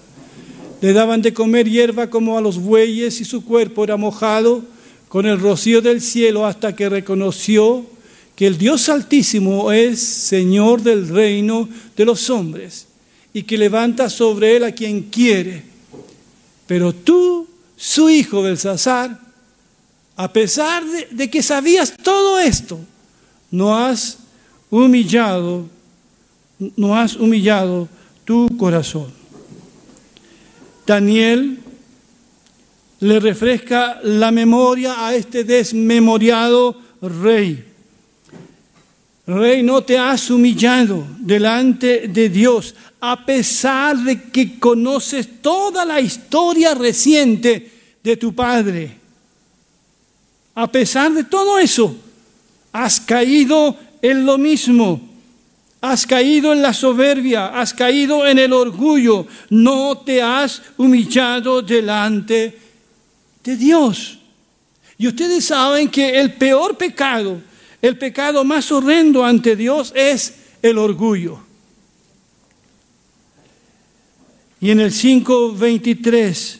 Le 0.80 0.92
daban 0.92 1.22
de 1.22 1.32
comer 1.32 1.68
hierba 1.68 2.10
como 2.10 2.36
a 2.36 2.40
los 2.40 2.58
bueyes 2.58 3.20
y 3.20 3.24
su 3.24 3.44
cuerpo 3.44 3.84
era 3.84 3.96
mojado 3.96 4.64
con 5.08 5.26
el 5.26 5.38
rocío 5.38 5.80
del 5.80 6.00
cielo 6.00 6.46
hasta 6.46 6.74
que 6.74 6.88
reconoció 6.88 7.86
que 8.36 8.46
el 8.46 8.56
Dios 8.58 8.88
Altísimo 8.88 9.72
es 9.72 10.00
Señor 10.00 10.82
del 10.82 11.08
reino 11.08 11.68
de 11.96 12.04
los 12.04 12.30
hombres 12.30 12.86
y 13.32 13.42
que 13.42 13.58
levanta 13.58 14.08
sobre 14.08 14.56
él 14.56 14.64
a 14.64 14.72
quien 14.72 15.04
quiere. 15.04 15.64
Pero 16.66 16.94
tú, 16.94 17.48
su 17.76 18.08
hijo 18.08 18.42
Belsasar, 18.42 19.18
a 20.14 20.32
pesar 20.32 20.84
de, 20.84 21.08
de 21.10 21.30
que 21.30 21.42
sabías 21.42 21.94
todo 21.96 22.38
esto, 22.38 22.78
no 23.50 23.76
has 23.76 24.18
humillado 24.70 25.68
no 26.76 26.96
has 26.96 27.16
humillado 27.16 27.88
tu 28.24 28.48
corazón. 28.56 29.12
Daniel 30.86 31.58
le 33.00 33.20
refresca 33.20 34.00
la 34.02 34.30
memoria 34.30 35.06
a 35.06 35.14
este 35.14 35.44
desmemoriado 35.44 36.80
rey. 37.02 37.65
Rey, 39.26 39.62
no 39.62 39.82
te 39.82 39.98
has 39.98 40.30
humillado 40.30 41.04
delante 41.18 42.06
de 42.08 42.28
Dios, 42.28 42.74
a 43.00 43.26
pesar 43.26 43.96
de 43.96 44.22
que 44.30 44.58
conoces 44.58 45.42
toda 45.42 45.84
la 45.84 46.00
historia 46.00 46.74
reciente 46.74 47.70
de 48.02 48.16
tu 48.16 48.34
padre. 48.34 48.96
A 50.54 50.70
pesar 50.70 51.12
de 51.12 51.24
todo 51.24 51.58
eso, 51.58 51.96
has 52.72 53.00
caído 53.00 53.76
en 54.00 54.24
lo 54.24 54.38
mismo 54.38 55.00
Has 55.80 56.04
caído 56.04 56.52
en 56.52 56.62
la 56.62 56.72
soberbia, 56.72 57.46
has 57.48 57.72
caído 57.72 58.26
en 58.26 58.38
el 58.38 58.52
orgullo, 58.52 59.26
no 59.50 59.98
te 59.98 60.22
has 60.22 60.62
humillado 60.76 61.62
delante 61.62 62.58
de 63.44 63.56
Dios. 63.56 64.18
Y 64.98 65.06
ustedes 65.06 65.44
saben 65.44 65.88
que 65.88 66.18
el 66.18 66.32
peor 66.32 66.76
pecado, 66.76 67.40
el 67.86 67.98
pecado 67.98 68.44
más 68.44 68.70
horrendo 68.72 69.24
ante 69.24 69.56
Dios 69.56 69.92
es 69.94 70.34
el 70.62 70.78
orgullo. 70.78 71.40
Y 74.60 74.70
en 74.70 74.80
el 74.80 74.90
5.23, 74.90 76.58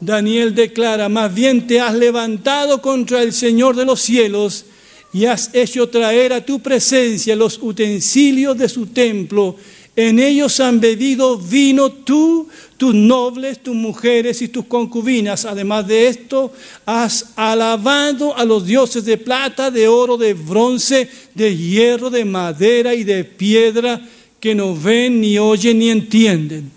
Daniel 0.00 0.54
declara, 0.54 1.08
más 1.08 1.34
bien 1.34 1.66
te 1.66 1.80
has 1.80 1.94
levantado 1.94 2.80
contra 2.80 3.22
el 3.22 3.32
Señor 3.32 3.76
de 3.76 3.84
los 3.84 4.00
cielos 4.00 4.66
y 5.12 5.24
has 5.24 5.50
hecho 5.54 5.88
traer 5.88 6.32
a 6.32 6.44
tu 6.44 6.60
presencia 6.60 7.34
los 7.34 7.58
utensilios 7.60 8.56
de 8.58 8.68
su 8.68 8.86
templo. 8.88 9.56
En 9.96 10.18
ellos 10.18 10.60
han 10.60 10.78
bebido 10.78 11.38
vino 11.38 11.90
tú, 11.90 12.46
tus 12.76 12.94
nobles, 12.94 13.62
tus 13.62 13.74
mujeres 13.74 14.42
y 14.42 14.48
tus 14.48 14.66
concubinas. 14.66 15.46
Además 15.46 15.88
de 15.88 16.08
esto, 16.08 16.52
has 16.84 17.32
alabado 17.34 18.36
a 18.36 18.44
los 18.44 18.66
dioses 18.66 19.06
de 19.06 19.16
plata, 19.16 19.70
de 19.70 19.88
oro, 19.88 20.18
de 20.18 20.34
bronce, 20.34 21.08
de 21.34 21.56
hierro, 21.56 22.10
de 22.10 22.26
madera 22.26 22.94
y 22.94 23.04
de 23.04 23.24
piedra, 23.24 24.06
que 24.38 24.54
no 24.54 24.76
ven, 24.76 25.22
ni 25.22 25.38
oyen, 25.38 25.78
ni 25.78 25.88
entienden. 25.88 26.70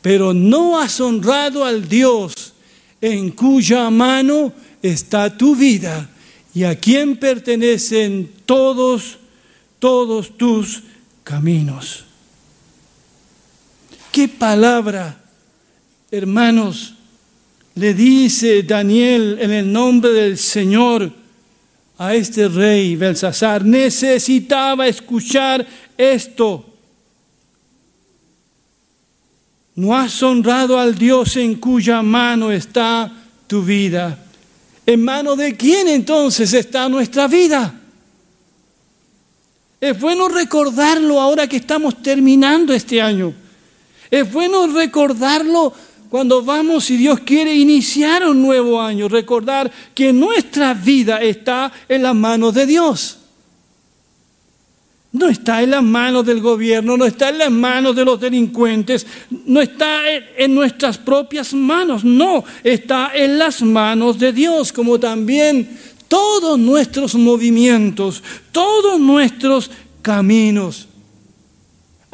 Pero 0.00 0.32
no 0.32 0.80
has 0.80 0.98
honrado 1.02 1.66
al 1.66 1.86
Dios 1.86 2.54
en 3.02 3.30
cuya 3.30 3.90
mano 3.90 4.54
está 4.80 5.36
tu 5.36 5.54
vida 5.54 6.10
y 6.54 6.64
a 6.64 6.78
quién 6.80 7.18
pertenecen 7.18 8.30
todos, 8.46 9.18
todos 9.78 10.38
tus 10.38 10.82
caminos. 11.24 12.04
¿Qué 14.14 14.28
palabra, 14.28 15.16
hermanos, 16.08 16.94
le 17.74 17.94
dice 17.94 18.62
Daniel 18.62 19.38
en 19.40 19.50
el 19.50 19.72
nombre 19.72 20.12
del 20.12 20.38
Señor 20.38 21.10
a 21.98 22.14
este 22.14 22.46
rey 22.46 22.94
Belsasar? 22.94 23.64
Necesitaba 23.64 24.86
escuchar 24.86 25.66
esto. 25.98 26.64
No 29.74 29.96
has 29.96 30.22
honrado 30.22 30.78
al 30.78 30.94
Dios 30.94 31.36
en 31.36 31.56
cuya 31.56 32.00
mano 32.00 32.52
está 32.52 33.12
tu 33.48 33.64
vida. 33.64 34.16
¿En 34.86 35.02
manos 35.02 35.38
de 35.38 35.56
quién 35.56 35.88
entonces 35.88 36.52
está 36.52 36.88
nuestra 36.88 37.26
vida? 37.26 37.80
Es 39.80 39.98
bueno 39.98 40.28
recordarlo 40.28 41.20
ahora 41.20 41.48
que 41.48 41.56
estamos 41.56 42.00
terminando 42.00 42.72
este 42.72 43.02
año. 43.02 43.42
Es 44.14 44.32
bueno 44.32 44.68
recordarlo 44.68 45.72
cuando 46.08 46.40
vamos, 46.44 46.84
si 46.84 46.96
Dios 46.96 47.18
quiere, 47.18 47.52
iniciar 47.52 48.24
un 48.24 48.40
nuevo 48.40 48.80
año. 48.80 49.08
Recordar 49.08 49.68
que 49.92 50.12
nuestra 50.12 50.72
vida 50.72 51.20
está 51.20 51.72
en 51.88 52.04
las 52.04 52.14
manos 52.14 52.54
de 52.54 52.64
Dios. 52.64 53.18
No 55.10 55.28
está 55.28 55.64
en 55.64 55.72
las 55.72 55.82
manos 55.82 56.24
del 56.24 56.40
gobierno, 56.40 56.96
no 56.96 57.06
está 57.06 57.30
en 57.30 57.38
las 57.38 57.50
manos 57.50 57.96
de 57.96 58.04
los 58.04 58.20
delincuentes, 58.20 59.04
no 59.46 59.60
está 59.60 60.02
en 60.08 60.54
nuestras 60.54 60.96
propias 60.96 61.52
manos, 61.52 62.04
no, 62.04 62.44
está 62.62 63.10
en 63.16 63.36
las 63.36 63.62
manos 63.62 64.16
de 64.20 64.32
Dios, 64.32 64.72
como 64.72 65.00
también 65.00 65.76
todos 66.06 66.56
nuestros 66.56 67.16
movimientos, 67.16 68.22
todos 68.52 69.00
nuestros 69.00 69.72
caminos. 70.02 70.86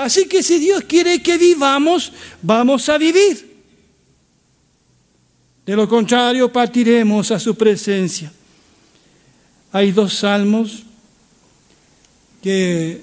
Así 0.01 0.25
que 0.25 0.43
si 0.43 0.59
Dios 0.59 0.85
quiere 0.85 1.23
que 1.23 1.37
vivamos, 1.37 2.11
vamos 2.41 2.89
a 2.89 2.97
vivir. 2.97 3.51
De 5.67 5.77
lo 5.77 5.87
contrario, 5.87 6.51
partiremos 6.51 7.31
a 7.31 7.39
su 7.39 7.55
presencia. 7.55 8.33
Hay 9.71 9.93
dos 9.93 10.15
salmos 10.15 10.85
que 12.43 13.03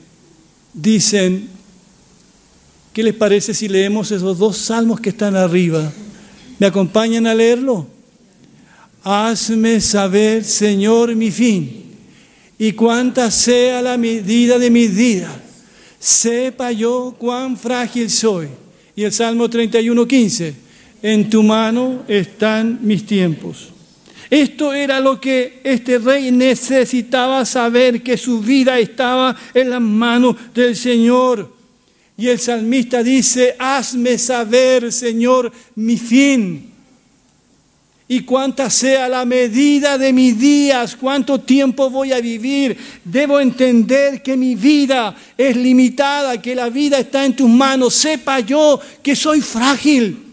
dicen, 0.73 1.47
¿qué 2.93 3.03
les 3.03 3.13
parece 3.13 3.53
si 3.53 3.67
leemos 3.67 4.12
esos 4.12 4.39
dos 4.39 4.57
salmos 4.57 4.99
que 4.99 5.10
están 5.10 5.36
arriba? 5.36 5.93
¿Me 6.57 6.65
acompañan 6.65 7.27
a 7.27 7.36
leerlo? 7.36 7.86
Hazme 9.03 9.79
saber, 9.81 10.43
Señor, 10.43 11.15
mi 11.15 11.29
fin 11.29 11.95
y 12.57 12.71
cuánta 12.71 13.29
sea 13.29 13.83
la 13.83 13.97
medida 13.97 14.57
de 14.57 14.71
mi 14.71 14.88
vida. 14.88 15.43
Sepa 16.07 16.71
yo 16.71 17.13
cuán 17.17 17.57
frágil 17.57 18.09
soy. 18.09 18.47
Y 18.95 19.03
el 19.03 19.11
Salmo 19.11 19.49
31, 19.49 20.07
15, 20.07 20.55
en 21.01 21.29
tu 21.29 21.43
mano 21.43 22.05
están 22.07 22.79
mis 22.81 23.05
tiempos. 23.05 23.73
Esto 24.29 24.73
era 24.73 25.01
lo 25.01 25.19
que 25.19 25.59
este 25.65 25.97
rey 25.97 26.31
necesitaba 26.31 27.43
saber, 27.43 28.01
que 28.01 28.15
su 28.15 28.39
vida 28.39 28.79
estaba 28.79 29.35
en 29.53 29.69
las 29.69 29.81
manos 29.81 30.37
del 30.55 30.77
Señor. 30.77 31.53
Y 32.15 32.29
el 32.29 32.39
salmista 32.39 33.03
dice, 33.03 33.57
hazme 33.59 34.17
saber, 34.17 34.93
Señor, 34.93 35.51
mi 35.75 35.97
fin. 35.97 36.71
Y 38.09 38.21
cuánta 38.21 38.69
sea 38.69 39.09
la 39.09 39.25
medida 39.25 39.97
de 39.97 40.13
mis 40.13 40.39
días, 40.39 40.95
cuánto 40.95 41.41
tiempo 41.41 41.89
voy 41.89 42.13
a 42.13 42.21
vivir. 42.21 42.77
Debo 43.03 43.39
entender 43.39 44.23
que 44.23 44.37
mi 44.37 44.55
vida 44.55 45.13
es 45.37 45.57
limitada, 45.57 46.41
que 46.41 46.55
la 46.55 46.69
vida 46.69 46.99
está 46.99 47.25
en 47.25 47.35
tus 47.35 47.49
manos. 47.49 47.93
Sepa 47.93 48.39
yo 48.39 48.79
que 49.03 49.15
soy 49.15 49.41
frágil. 49.41 50.23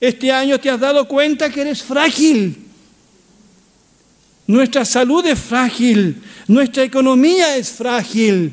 Este 0.00 0.32
año 0.32 0.58
te 0.58 0.70
has 0.70 0.80
dado 0.80 1.06
cuenta 1.06 1.50
que 1.50 1.60
eres 1.60 1.82
frágil. 1.82 2.56
Nuestra 4.46 4.84
salud 4.84 5.24
es 5.26 5.38
frágil, 5.38 6.22
nuestra 6.46 6.84
economía 6.84 7.56
es 7.56 7.70
frágil. 7.70 8.52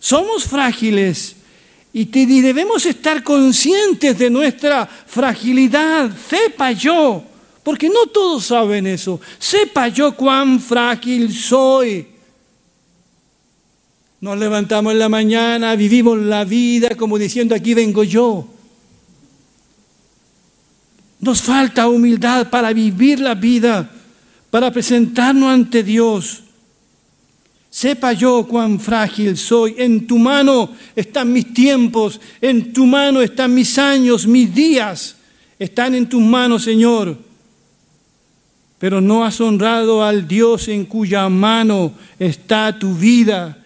Somos 0.00 0.44
frágiles. 0.44 1.36
Y, 1.92 2.04
debemos 2.04 2.84
estar 2.86 3.22
conscientes 3.22 4.18
de 4.18 4.30
nuestra 4.30 4.86
fragilidad. 4.86 6.10
Sepa 6.28 6.72
yo, 6.72 7.22
porque 7.62 7.88
no 7.88 8.06
todos 8.06 8.46
saben 8.46 8.86
eso. 8.86 9.20
Sepa 9.38 9.88
yo 9.88 10.14
cuán 10.14 10.60
frágil 10.60 11.34
soy. 11.34 12.06
Nos 14.20 14.36
levantamos 14.38 14.92
en 14.92 14.98
la 14.98 15.08
mañana, 15.08 15.76
vivimos 15.76 16.18
la 16.18 16.44
vida 16.44 16.90
como 16.96 17.18
diciendo, 17.18 17.54
aquí 17.54 17.74
vengo 17.74 18.02
yo. 18.02 18.46
Nos 21.20 21.42
falta 21.42 21.88
humildad 21.88 22.50
para 22.50 22.72
vivir 22.72 23.20
la 23.20 23.34
vida, 23.34 23.90
para 24.50 24.70
presentarnos 24.70 25.50
ante 25.50 25.82
Dios. 25.82 26.42
Sepa 27.70 28.12
yo 28.12 28.46
cuán 28.48 28.80
frágil 28.80 29.36
soy. 29.36 29.74
En 29.78 30.06
tu 30.06 30.18
mano 30.18 30.70
están 30.96 31.32
mis 31.32 31.52
tiempos, 31.52 32.20
en 32.40 32.72
tu 32.72 32.86
mano 32.86 33.20
están 33.20 33.54
mis 33.54 33.78
años, 33.78 34.26
mis 34.26 34.54
días. 34.54 35.16
Están 35.58 35.94
en 35.94 36.08
tus 36.08 36.22
manos, 36.22 36.64
Señor. 36.64 37.16
Pero 38.78 39.00
no 39.00 39.24
has 39.24 39.40
honrado 39.40 40.04
al 40.04 40.26
Dios 40.26 40.68
en 40.68 40.84
cuya 40.84 41.28
mano 41.28 41.92
está 42.18 42.78
tu 42.78 42.94
vida 42.94 43.58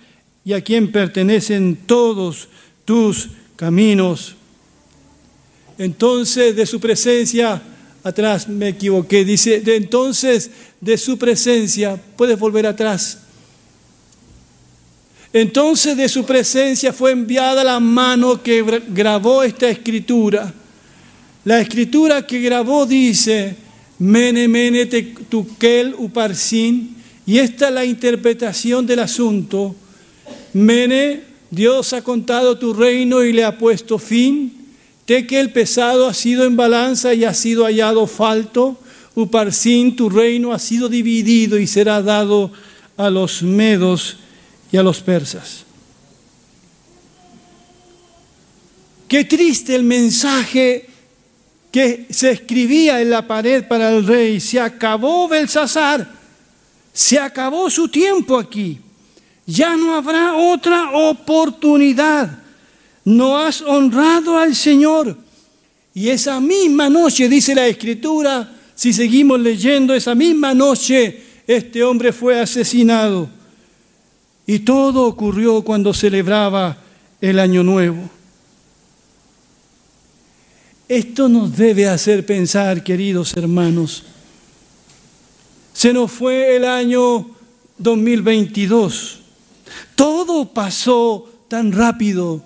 y 0.45 0.55
a 0.55 0.63
quien 0.63 0.91
pertenecen 0.91 1.77
todos 1.87 2.49
tus 2.85 3.29
caminos. 3.57 4.35
Entonces 5.79 6.57
de 6.57 6.67
su 6.67 6.81
presencia, 6.81 7.63
atrás 8.03 8.49
me 8.49 8.69
equivoqué, 8.69 9.25
dice, 9.25 9.61
de 9.61 9.77
entonces 9.77 10.51
de 10.81 10.97
su 10.97 11.19
presencia, 11.19 12.01
puedes 12.17 12.39
volver 12.39 12.67
atrás 12.67 13.22
entonces 15.33 15.97
de 15.97 16.09
su 16.09 16.25
presencia 16.25 16.93
fue 16.93 17.13
enviada 17.13 17.65
la 17.65 17.81
mano 17.81 18.43
que 18.43 18.63
grabó 18.89 19.43
esta 19.43 19.69
escritura. 19.69 20.53
La 21.45 21.61
escritura 21.61 22.27
que 22.27 22.41
grabó 22.41 22.87
dice, 22.87 23.57
Mene, 23.99 24.49
mene, 24.49 24.87
tukel, 24.87 25.95
uparsin, 25.97 26.97
y 27.25 27.39
esta 27.39 27.69
es 27.69 27.75
la 27.75 27.85
interpretación 27.85 28.85
del 28.85 28.99
asunto. 28.99 29.77
Mene, 30.53 31.23
Dios 31.51 31.93
ha 31.93 32.03
contado 32.03 32.59
tu 32.59 32.75
reino 32.75 33.23
y 33.23 33.33
le 33.33 33.45
ha 33.45 33.57
puesto 33.59 33.99
fin. 33.99 34.53
Tekel, 35.05 35.53
pesado 35.53 36.09
ha 36.09 36.15
sido 36.15 36.45
en 36.45 36.57
balanza 36.57 37.15
y 37.15 37.25
ha 37.25 37.33
sido 37.33 37.65
hallado 37.65 38.07
falto. 38.07 38.77
Uparsin, 39.15 39.95
tu 39.95 40.11
reino 40.11 40.53
ha 40.53 40.59
sido 40.59 40.89
dividido 40.89 41.59
y 41.59 41.67
será 41.67 42.03
dado 42.03 42.51
a 42.97 43.09
los 43.09 43.43
medos 43.43 44.17
y 44.73 44.77
a 44.79 44.83
los 44.83 45.01
persas. 45.01 45.65
Qué 49.07 49.25
triste 49.25 49.75
el 49.75 49.85
mensaje 49.85 50.89
que 51.71 52.07
se 52.09 52.31
escribía 52.31 53.01
en 53.03 53.11
la 53.11 53.27
pared 53.27 53.69
para 53.69 53.91
el 53.95 54.07
rey. 54.07 54.41
Se 54.41 54.59
acabó 54.59 55.29
Belsasar, 55.29 56.11
se 56.93 57.19
acabó 57.19 57.69
su 57.69 57.89
tiempo 57.89 58.39
aquí. 58.39 58.81
Ya 59.47 59.77
no 59.77 59.95
habrá 59.95 60.35
otra 60.35 60.93
oportunidad. 60.93 62.39
No 63.05 63.37
has 63.37 63.61
honrado 63.61 64.39
al 64.39 64.55
Señor. 64.55 65.17
Y 65.93 66.09
esa 66.09 66.41
misma 66.41 66.89
noche, 66.89 67.29
dice 67.29 67.55
la 67.55 67.67
Escritura, 67.67 68.51
si 68.75 68.95
seguimos 68.95 69.39
leyendo, 69.39 69.95
esa 69.95 70.15
misma 70.15 70.55
noche 70.55 71.23
este 71.47 71.85
hombre 71.85 72.13
fue 72.13 72.41
asesinado. 72.41 73.29
Y 74.47 74.61
todo 74.61 75.07
ocurrió 75.07 75.63
cuando 75.63 75.95
celebraba 75.95 76.77
el 77.21 77.39
año 77.39 77.63
nuevo. 77.63 78.11
Esto 80.89 81.29
nos 81.29 81.57
debe 81.57 81.89
hacer 81.89 82.27
pensar, 82.27 82.83
queridos 82.83 83.35
hermanos. 83.37 84.05
Se 85.73 85.93
nos 85.93 86.11
fue 86.11 86.57
el 86.57 86.65
año 86.65 87.31
2022. 87.79 89.21
Todo 89.95 90.53
pasó 90.53 91.31
tan 91.49 91.73
rápido. 91.73 92.43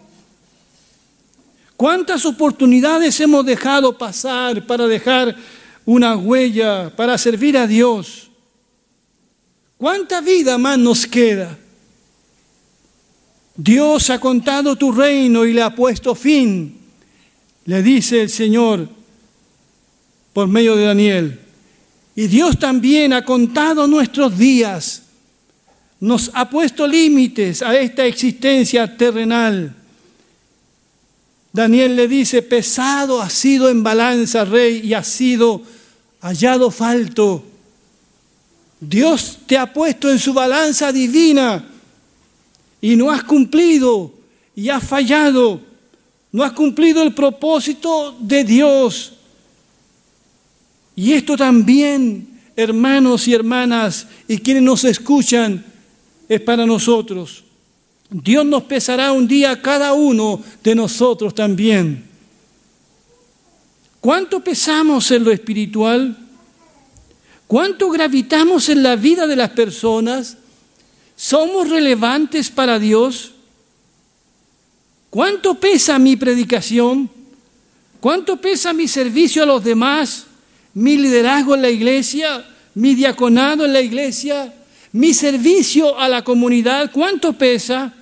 ¿Cuántas 1.77 2.25
oportunidades 2.25 3.19
hemos 3.21 3.45
dejado 3.45 3.99
pasar 3.99 4.67
para 4.67 4.87
dejar 4.87 5.37
una 5.85 6.17
huella, 6.17 6.95
para 6.95 7.19
servir 7.19 7.57
a 7.59 7.67
Dios? 7.67 8.31
¿Cuánta 9.77 10.21
vida 10.21 10.57
más 10.57 10.79
nos 10.79 11.07
queda? 11.07 11.59
Dios 13.57 14.11
ha 14.11 14.21
contado 14.21 14.77
tu 14.77 14.93
reino 14.93 15.45
y 15.45 15.55
le 15.55 15.63
ha 15.63 15.75
puesto 15.75 16.15
fin, 16.15 16.77
le 17.65 17.83
dice 17.83 18.23
el 18.23 18.31
Señor 18.31 18.89
por 20.33 20.47
medio 20.49 20.77
de 20.77 20.85
Daniel. 20.85 21.41
Y 22.15 22.27
Dios 22.27 22.59
también 22.59 23.13
ha 23.13 23.25
contado 23.25 23.87
nuestros 23.87 24.37
días, 24.37 25.03
nos 26.01 26.31
ha 26.35 26.51
puesto 26.51 26.87
límites 26.87 27.63
a 27.63 27.79
esta 27.79 28.05
existencia 28.05 28.97
terrenal. 28.97 29.75
Daniel 31.53 31.97
le 31.97 32.07
dice, 32.07 32.43
pesado 32.43 33.23
ha 33.23 33.31
sido 33.31 33.71
en 33.71 33.83
balanza, 33.83 34.45
rey, 34.45 34.83
y 34.85 34.93
ha 34.93 35.03
sido 35.03 35.63
hallado 36.21 36.71
falto. 36.71 37.43
Dios 38.79 39.39
te 39.47 39.57
ha 39.57 39.73
puesto 39.73 40.11
en 40.11 40.19
su 40.19 40.35
balanza 40.35 40.93
divina 40.93 41.65
y 42.87 42.95
no 42.95 43.11
has 43.11 43.25
cumplido 43.25 44.13
y 44.55 44.69
has 44.69 44.85
fallado, 44.85 45.61
no 46.31 46.45
has 46.45 46.53
cumplido 46.53 47.03
el 47.03 47.13
propósito 47.13 48.17
de 48.21 48.45
Dios. 48.45 49.13
Y 50.95 51.13
esto 51.13 51.37
también, 51.37 52.29
hermanos 52.55 53.27
y 53.27 53.35
hermanas, 53.35 54.07
y 54.29 54.39
quienes 54.39 54.63
nos 54.63 54.85
escuchan, 54.85 55.65
es 56.29 56.41
para 56.43 56.65
nosotros. 56.65 57.43
Dios 58.09 58.47
nos 58.47 58.63
pesará 58.63 59.11
un 59.11 59.27
día 59.27 59.61
cada 59.61 59.93
uno 59.93 60.41
de 60.63 60.77
nosotros 60.77 61.35
también. 61.35 62.05
¿Cuánto 64.01 64.45
pesamos 64.45 65.11
en 65.11 65.25
lo 65.25 65.33
espiritual? 65.33 66.17
¿Cuánto 67.49 67.91
gravitamos 67.91 68.69
en 68.69 68.85
la 68.85 68.95
vida 68.95 69.27
de 69.27 69.35
las 69.35 69.51
personas? 69.51 70.37
¿Somos 71.17 71.71
relevantes 71.71 72.51
para 72.51 72.79
Dios? 72.79 73.33
¿Cuánto 75.09 75.55
pesa 75.55 75.99
mi 75.99 76.15
predicación? 76.15 77.11
¿Cuánto 78.01 78.39
pesa 78.39 78.75
mi 78.75 78.87
servicio 78.87 79.43
a 79.43 79.47
los 79.47 79.65
demás? 79.65 80.27
¿Mi 80.75 80.99
liderazgo 80.99 81.55
en 81.55 81.63
la 81.63 81.71
iglesia? 81.71 82.45
¿Mi 82.75 82.95
diaconado 82.95 83.65
en 83.65 83.73
la 83.73 83.81
iglesia? 83.81 84.53
¿Mi 84.93 85.15
servicio 85.15 85.99
a 85.99 86.07
la 86.09 86.23
comunidad? 86.23 86.91
¿Cuánto 86.93 87.33
pesa? 87.33 87.95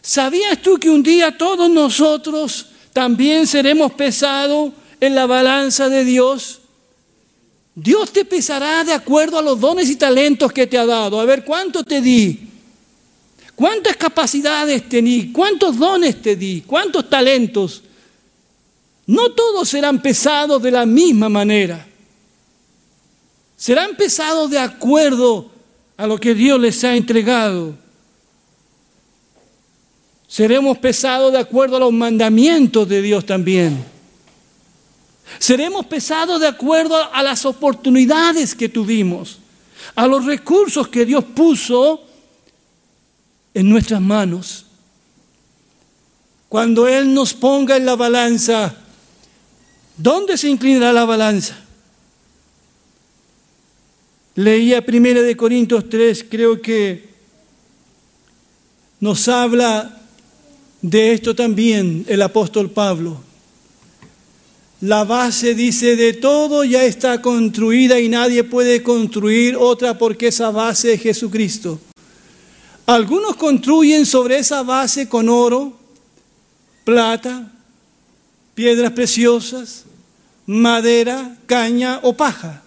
¿Sabías 0.00 0.62
tú 0.62 0.78
que 0.78 0.88
un 0.88 1.02
día 1.02 1.36
todos 1.36 1.68
nosotros 1.68 2.66
también 2.94 3.46
seremos 3.46 3.92
pesados 3.92 4.72
en 5.00 5.14
la 5.14 5.26
balanza 5.26 5.90
de 5.90 6.04
Dios? 6.04 6.59
Dios 7.74 8.12
te 8.12 8.24
pesará 8.24 8.84
de 8.84 8.92
acuerdo 8.92 9.38
a 9.38 9.42
los 9.42 9.60
dones 9.60 9.88
y 9.90 9.96
talentos 9.96 10.52
que 10.52 10.66
te 10.66 10.76
ha 10.76 10.86
dado. 10.86 11.20
A 11.20 11.24
ver, 11.24 11.44
¿cuánto 11.44 11.84
te 11.84 12.00
di? 12.00 12.48
¿Cuántas 13.54 13.96
capacidades 13.96 14.88
te 14.88 15.02
di? 15.02 15.32
¿Cuántos 15.32 15.76
dones 15.78 16.20
te 16.20 16.34
di? 16.34 16.62
¿Cuántos 16.66 17.08
talentos? 17.08 17.82
No 19.06 19.32
todos 19.32 19.68
serán 19.68 20.00
pesados 20.00 20.62
de 20.62 20.70
la 20.70 20.86
misma 20.86 21.28
manera. 21.28 21.86
Serán 23.56 23.96
pesados 23.96 24.50
de 24.50 24.58
acuerdo 24.58 25.50
a 25.96 26.06
lo 26.06 26.18
que 26.18 26.34
Dios 26.34 26.58
les 26.58 26.82
ha 26.84 26.96
entregado. 26.96 27.74
Seremos 30.26 30.78
pesados 30.78 31.32
de 31.32 31.40
acuerdo 31.40 31.76
a 31.76 31.80
los 31.80 31.92
mandamientos 31.92 32.88
de 32.88 33.02
Dios 33.02 33.26
también. 33.26 33.84
Seremos 35.38 35.86
pesados 35.86 36.40
de 36.40 36.48
acuerdo 36.48 36.96
a 37.12 37.22
las 37.22 37.44
oportunidades 37.46 38.54
que 38.54 38.68
tuvimos, 38.68 39.38
a 39.94 40.06
los 40.06 40.24
recursos 40.24 40.88
que 40.88 41.06
Dios 41.06 41.24
puso 41.24 42.02
en 43.54 43.68
nuestras 43.68 44.00
manos. 44.00 44.66
Cuando 46.48 46.88
Él 46.88 47.14
nos 47.14 47.32
ponga 47.32 47.76
en 47.76 47.86
la 47.86 47.96
balanza, 47.96 48.76
¿Dónde 50.00 50.38
se 50.38 50.48
inclinará 50.48 50.94
la 50.94 51.04
balanza? 51.04 51.58
Leía 54.34 54.82
1 54.86 55.20
de 55.20 55.36
Corintios 55.36 55.90
3, 55.90 56.24
creo 56.30 56.62
que 56.62 57.10
nos 58.98 59.28
habla 59.28 60.00
de 60.80 61.12
esto 61.12 61.34
también 61.34 62.06
el 62.08 62.22
apóstol 62.22 62.70
Pablo. 62.70 63.20
La 64.80 65.04
base, 65.04 65.54
dice, 65.54 65.94
de 65.94 66.14
todo 66.14 66.64
ya 66.64 66.84
está 66.84 67.20
construida 67.20 68.00
y 68.00 68.08
nadie 68.08 68.44
puede 68.44 68.82
construir 68.82 69.54
otra 69.56 69.98
porque 69.98 70.28
esa 70.28 70.50
base 70.50 70.94
es 70.94 71.02
Jesucristo. 71.02 71.78
Algunos 72.86 73.36
construyen 73.36 74.06
sobre 74.06 74.38
esa 74.38 74.62
base 74.62 75.06
con 75.06 75.28
oro, 75.28 75.74
plata, 76.84 77.52
piedras 78.54 78.92
preciosas, 78.92 79.84
madera, 80.46 81.36
caña 81.44 82.00
o 82.02 82.16
paja. 82.16 82.62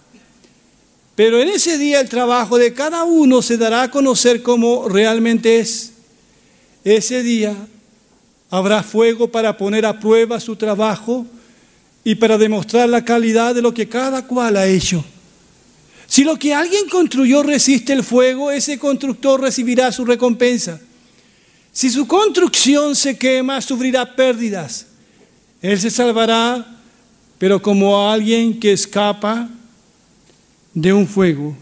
Pero 1.16 1.42
en 1.42 1.50
ese 1.50 1.80
día 1.80 2.00
el 2.00 2.10
trabajo 2.10 2.60
de 2.60 2.74
cada 2.74 3.06
uno 3.06 3.42
se 3.42 3.58
dará 3.58 3.82
a 3.82 3.92
conocer 3.92 4.44
como 4.44 4.88
realmente 4.88 5.60
es. 5.60 5.94
Ese 6.84 7.24
día 7.24 7.56
habrá 8.52 8.84
fuego 8.84 9.32
para 9.32 9.58
poner 9.58 9.86
a 9.86 10.00
prueba 10.00 10.40
su 10.40 10.56
trabajo 10.56 11.26
y 12.04 12.16
para 12.16 12.38
demostrar 12.38 12.90
la 12.90 13.06
calidad 13.06 13.56
de 13.56 13.62
lo 13.62 13.74
que 13.74 13.88
cada 13.88 14.28
cual 14.28 14.58
ha 14.58 14.68
hecho. 14.68 15.04
Si 16.08 16.24
lo 16.24 16.38
que 16.38 16.54
alguien 16.54 16.88
construyó 16.90 17.44
resiste 17.44 17.94
el 17.94 18.04
fuego, 18.04 18.52
ese 18.52 18.78
constructor 18.78 19.42
recibirá 19.42 19.92
su 19.92 20.06
recompensa. 20.06 20.80
Si 21.72 21.90
su 21.90 22.06
construcción 22.06 22.96
se 22.96 23.18
quema, 23.18 23.62
sufrirá 23.62 24.16
pérdidas. 24.16 24.86
Él 25.62 25.80
se 25.80 25.90
salvará, 25.90 26.80
pero 27.40 27.62
como 27.62 28.08
alguien 28.08 28.60
que 28.60 28.74
escapa 28.74 29.50
de 30.74 30.94
un 30.94 31.08
fuego. 31.08 31.56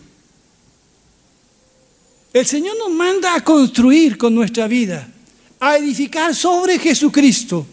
El 2.34 2.46
Señor 2.46 2.78
nos 2.78 2.90
manda 2.90 3.36
a 3.36 3.44
construir 3.44 4.18
con 4.18 4.34
nuestra 4.34 4.68
vida, 4.68 5.08
a 5.60 5.78
edificar 5.78 6.34
sobre 6.34 6.80
Jesucristo. 6.80 7.66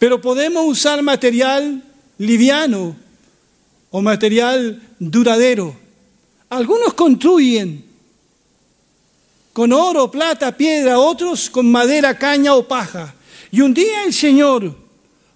Pero 0.00 0.18
podemos 0.18 0.64
usar 0.66 1.02
material 1.02 1.84
liviano 2.16 2.96
o 3.90 4.00
material 4.00 4.80
duradero. 4.98 5.76
Algunos 6.48 6.94
construyen 6.94 7.84
con 9.52 9.74
oro, 9.74 10.10
plata, 10.10 10.56
piedra, 10.56 10.98
otros 10.98 11.50
con 11.50 11.70
madera, 11.70 12.16
caña 12.16 12.54
o 12.54 12.66
paja. 12.66 13.14
Y 13.52 13.60
un 13.60 13.74
día 13.74 14.04
el 14.04 14.14
Señor 14.14 14.74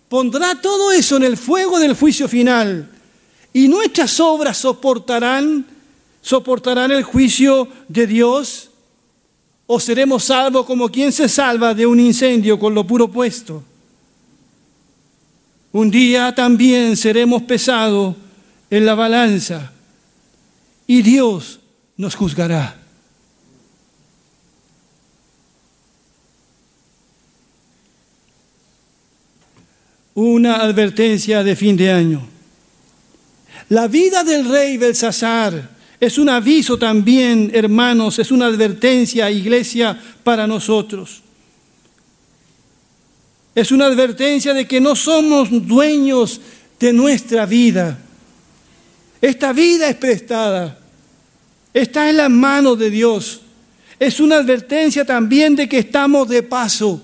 pondrá 0.09 0.59
todo 0.63 0.93
eso 0.93 1.19
en 1.19 1.25
el 1.25 1.37
fuego 1.37 1.79
del 1.79 1.95
juicio 1.95 2.27
final 2.27 2.91
y 3.53 3.69
nuestras 3.69 4.19
obras 4.19 4.57
soportarán 4.57 5.67
soportarán 6.23 6.91
el 6.91 7.03
juicio 7.03 7.69
de 7.87 8.07
Dios 8.07 8.71
o 9.67 9.79
seremos 9.79 10.25
salvos 10.25 10.65
como 10.65 10.89
quien 10.89 11.13
se 11.13 11.29
salva 11.29 11.75
de 11.75 11.85
un 11.85 12.01
incendio 12.01 12.59
con 12.59 12.75
lo 12.75 12.87
puro 12.87 13.09
puesto. 13.09 13.63
Un 15.75 15.91
día 15.91 16.33
también 16.33 16.97
seremos 16.97 17.43
pesados 17.43 18.15
en 18.71 18.87
la 18.87 18.95
balanza 18.95 19.73
y 20.87 21.03
Dios 21.03 21.59
nos 21.97 22.15
juzgará. 22.15 22.81
Una 30.15 30.59
advertencia 30.59 31.43
de 31.43 31.57
fin 31.57 31.77
de 31.77 31.91
año. 31.91 32.25
La 33.69 33.89
vida 33.89 34.23
del 34.23 34.49
rey 34.49 34.77
Belsasar 34.77 35.71
es 35.99 36.19
un 36.19 36.29
aviso 36.29 36.79
también, 36.79 37.51
hermanos, 37.53 38.21
es 38.21 38.31
una 38.31 38.47
advertencia, 38.47 39.29
iglesia, 39.29 40.01
para 40.23 40.47
nosotros. 40.47 41.24
Es 43.55 43.71
una 43.73 43.87
advertencia 43.87 44.53
de 44.53 44.67
que 44.67 44.81
no 44.81 44.97
somos 44.97 45.49
dueños 45.67 46.41
de 46.81 46.93
nuestra 46.93 47.47
vida. 47.47 47.99
Esta 49.21 49.53
vida 49.53 49.89
es 49.89 49.97
prestada. 49.97 50.79
Está 51.73 52.11
en 52.11 52.17
las 52.17 52.31
manos 52.31 52.79
de 52.79 52.91
Dios. 52.91 53.41
Es 53.99 54.21
una 54.21 54.37
advertencia 54.37 55.05
también 55.05 55.57
de 55.57 55.69
que 55.69 55.79
estamos 55.79 56.29
de 56.29 56.43
paso. 56.43 57.01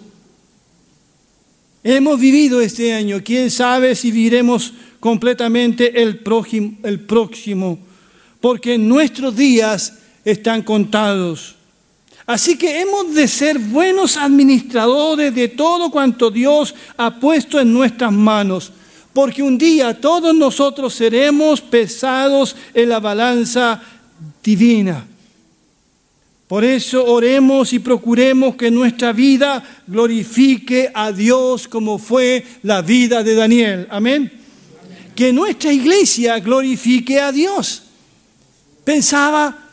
Hemos 1.83 2.21
vivido 2.21 2.61
este 2.61 2.93
año. 2.93 3.23
¿Quién 3.25 3.51
sabe 3.51 3.95
si 3.95 4.11
viviremos 4.11 4.75
completamente 4.99 6.03
el 6.03 6.19
próximo? 6.19 6.77
El 6.83 7.01
próximo 7.01 7.79
porque 8.41 8.79
nuestros 8.79 9.37
días 9.37 9.99
están 10.25 10.63
contados. 10.63 11.57
Así 12.31 12.57
que 12.57 12.81
hemos 12.81 13.13
de 13.13 13.27
ser 13.27 13.59
buenos 13.59 14.17
administradores 14.17 15.35
de 15.35 15.49
todo 15.49 15.91
cuanto 15.91 16.31
Dios 16.31 16.73
ha 16.97 17.19
puesto 17.19 17.59
en 17.59 17.73
nuestras 17.73 18.13
manos, 18.13 18.71
porque 19.13 19.43
un 19.43 19.59
día 19.59 20.01
todos 20.01 20.33
nosotros 20.33 20.95
seremos 20.95 21.61
pesados 21.61 22.55
en 22.73 22.89
la 22.89 23.01
balanza 23.01 23.83
divina. 24.45 25.05
Por 26.47 26.63
eso 26.63 27.05
oremos 27.05 27.73
y 27.73 27.81
procuremos 27.81 28.55
que 28.55 28.71
nuestra 28.71 29.13
vida 29.13 29.65
glorifique 29.89 30.89
a 30.95 31.11
Dios 31.11 31.67
como 31.67 31.99
fue 31.99 32.47
la 32.63 32.81
vida 32.81 33.25
de 33.25 33.35
Daniel. 33.35 33.89
Amén. 33.91 34.31
Que 35.17 35.33
nuestra 35.33 35.73
iglesia 35.73 36.39
glorifique 36.39 37.21
a 37.21 37.33
Dios. 37.33 37.83
Pensaba 38.85 39.70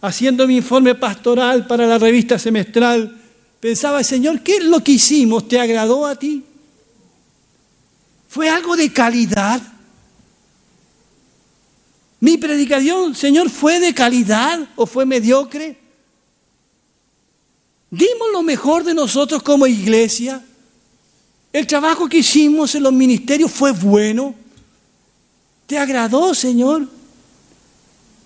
haciendo 0.00 0.46
mi 0.46 0.56
informe 0.56 0.94
pastoral 0.94 1.66
para 1.66 1.86
la 1.86 1.98
revista 1.98 2.38
semestral, 2.38 3.20
pensaba, 3.60 4.02
Señor, 4.02 4.40
¿qué 4.42 4.56
es 4.56 4.64
lo 4.64 4.82
que 4.82 4.92
hicimos? 4.92 5.46
¿Te 5.46 5.60
agradó 5.60 6.06
a 6.06 6.16
ti? 6.16 6.42
¿Fue 8.28 8.48
algo 8.48 8.76
de 8.76 8.92
calidad? 8.92 9.60
¿Mi 12.20 12.36
predicación, 12.36 13.14
Señor, 13.14 13.50
fue 13.50 13.80
de 13.80 13.94
calidad 13.94 14.60
o 14.76 14.86
fue 14.86 15.04
mediocre? 15.04 15.78
¿Dimos 17.90 18.28
lo 18.32 18.42
mejor 18.42 18.84
de 18.84 18.94
nosotros 18.94 19.42
como 19.42 19.66
iglesia? 19.66 20.44
¿El 21.52 21.66
trabajo 21.66 22.08
que 22.08 22.18
hicimos 22.18 22.74
en 22.74 22.84
los 22.84 22.92
ministerios 22.92 23.50
fue 23.50 23.72
bueno? 23.72 24.34
¿Te 25.66 25.76
agradó, 25.76 26.34
Señor? 26.34 26.86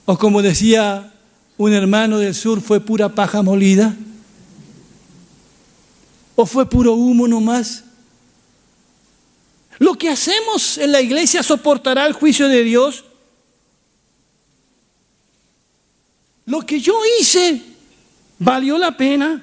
O 0.04 0.18
como 0.18 0.42
decía 0.42 1.13
un 1.56 1.72
hermano 1.72 2.18
del 2.18 2.34
sur 2.34 2.60
fue 2.60 2.80
pura 2.80 3.08
paja 3.08 3.42
molida? 3.42 3.96
¿O 6.36 6.46
fue 6.46 6.68
puro 6.68 6.94
humo 6.94 7.28
nomás? 7.28 7.84
¿Lo 9.78 9.94
que 9.94 10.08
hacemos 10.08 10.78
en 10.78 10.92
la 10.92 11.00
iglesia 11.00 11.42
soportará 11.42 12.06
el 12.06 12.12
juicio 12.12 12.48
de 12.48 12.64
Dios? 12.64 13.04
¿Lo 16.46 16.62
que 16.62 16.80
yo 16.80 16.94
hice 17.20 17.62
valió 18.38 18.78
la 18.78 18.96
pena? 18.96 19.42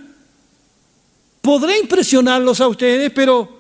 Podré 1.42 1.80
impresionarlos 1.80 2.62
a 2.62 2.68
ustedes, 2.68 3.12
pero 3.12 3.60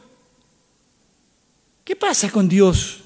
¿qué 1.83 1.95
pasa 1.95 2.29
con 2.29 2.47
Dios? 2.47 2.97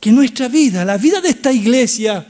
Que 0.00 0.10
nuestra 0.10 0.48
vida, 0.48 0.84
la 0.84 0.96
vida 0.96 1.20
de 1.20 1.28
esta 1.28 1.52
iglesia, 1.52 2.26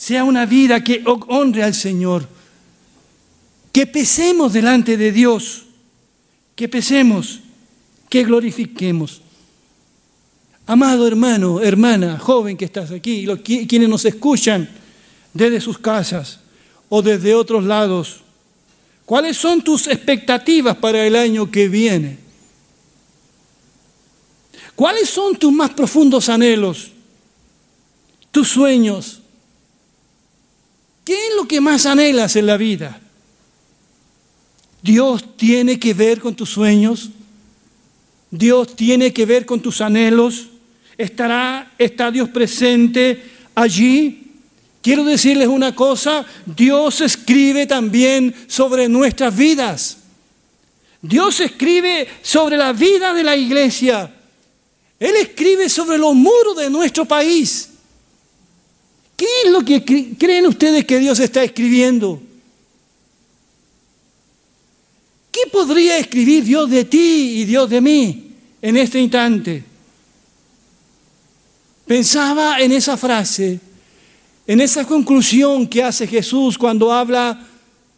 sea 0.00 0.24
una 0.24 0.46
vida 0.46 0.82
que 0.82 1.04
honre 1.04 1.62
al 1.62 1.74
Señor. 1.74 2.26
Que 3.70 3.86
pesemos 3.86 4.50
delante 4.50 4.96
de 4.96 5.12
Dios. 5.12 5.64
Que 6.56 6.70
pesemos, 6.70 7.40
que 8.08 8.24
glorifiquemos. 8.24 9.20
Amado 10.66 11.06
hermano, 11.06 11.60
hermana, 11.60 12.18
joven 12.18 12.56
que 12.56 12.64
estás 12.64 12.90
aquí, 12.92 13.26
quienes 13.44 13.90
nos 13.90 14.06
escuchan 14.06 14.70
desde 15.34 15.60
sus 15.60 15.76
casas 15.76 16.40
o 16.88 17.02
desde 17.02 17.34
otros 17.34 17.62
lados, 17.64 18.22
¿cuáles 19.04 19.36
son 19.36 19.60
tus 19.60 19.86
expectativas 19.86 20.78
para 20.78 21.06
el 21.06 21.14
año 21.14 21.50
que 21.50 21.68
viene? 21.68 22.16
¿Cuáles 24.74 25.10
son 25.10 25.36
tus 25.36 25.52
más 25.52 25.70
profundos 25.70 26.30
anhelos? 26.30 26.90
¿Tus 28.30 28.48
sueños? 28.48 29.19
¿Qué 31.04 31.14
es 31.14 31.34
lo 31.36 31.46
que 31.48 31.60
más 31.60 31.86
anhelas 31.86 32.36
en 32.36 32.46
la 32.46 32.56
vida? 32.56 33.00
Dios 34.82 35.36
tiene 35.36 35.78
que 35.78 35.94
ver 35.94 36.20
con 36.20 36.34
tus 36.34 36.50
sueños. 36.50 37.10
Dios 38.30 38.76
tiene 38.76 39.12
que 39.12 39.26
ver 39.26 39.44
con 39.44 39.60
tus 39.60 39.80
anhelos. 39.80 40.48
Estará, 40.96 41.72
está 41.78 42.10
Dios 42.10 42.28
presente 42.28 43.22
allí. 43.54 44.20
Quiero 44.82 45.04
decirles 45.04 45.48
una 45.48 45.74
cosa, 45.74 46.24
Dios 46.46 47.02
escribe 47.02 47.66
también 47.66 48.34
sobre 48.46 48.88
nuestras 48.88 49.36
vidas. 49.36 49.98
Dios 51.02 51.40
escribe 51.40 52.08
sobre 52.22 52.56
la 52.56 52.72
vida 52.72 53.12
de 53.12 53.22
la 53.22 53.36
iglesia. 53.36 54.14
Él 54.98 55.16
escribe 55.16 55.68
sobre 55.68 55.98
los 55.98 56.14
muros 56.14 56.56
de 56.56 56.70
nuestro 56.70 57.04
país. 57.06 57.69
¿Qué 59.20 59.26
es 59.44 59.50
lo 59.50 59.62
que 59.62 59.84
creen 60.16 60.46
ustedes 60.46 60.86
que 60.86 60.98
Dios 60.98 61.20
está 61.20 61.44
escribiendo? 61.44 62.22
¿Qué 65.30 65.40
podría 65.52 65.98
escribir 65.98 66.42
Dios 66.42 66.70
de 66.70 66.86
ti 66.86 67.40
y 67.40 67.44
Dios 67.44 67.68
de 67.68 67.82
mí 67.82 68.30
en 68.62 68.78
este 68.78 68.98
instante? 68.98 69.62
Pensaba 71.86 72.60
en 72.60 72.72
esa 72.72 72.96
frase, 72.96 73.60
en 74.46 74.58
esa 74.62 74.86
conclusión 74.86 75.66
que 75.66 75.82
hace 75.82 76.06
Jesús 76.06 76.56
cuando 76.56 76.90
habla 76.90 77.46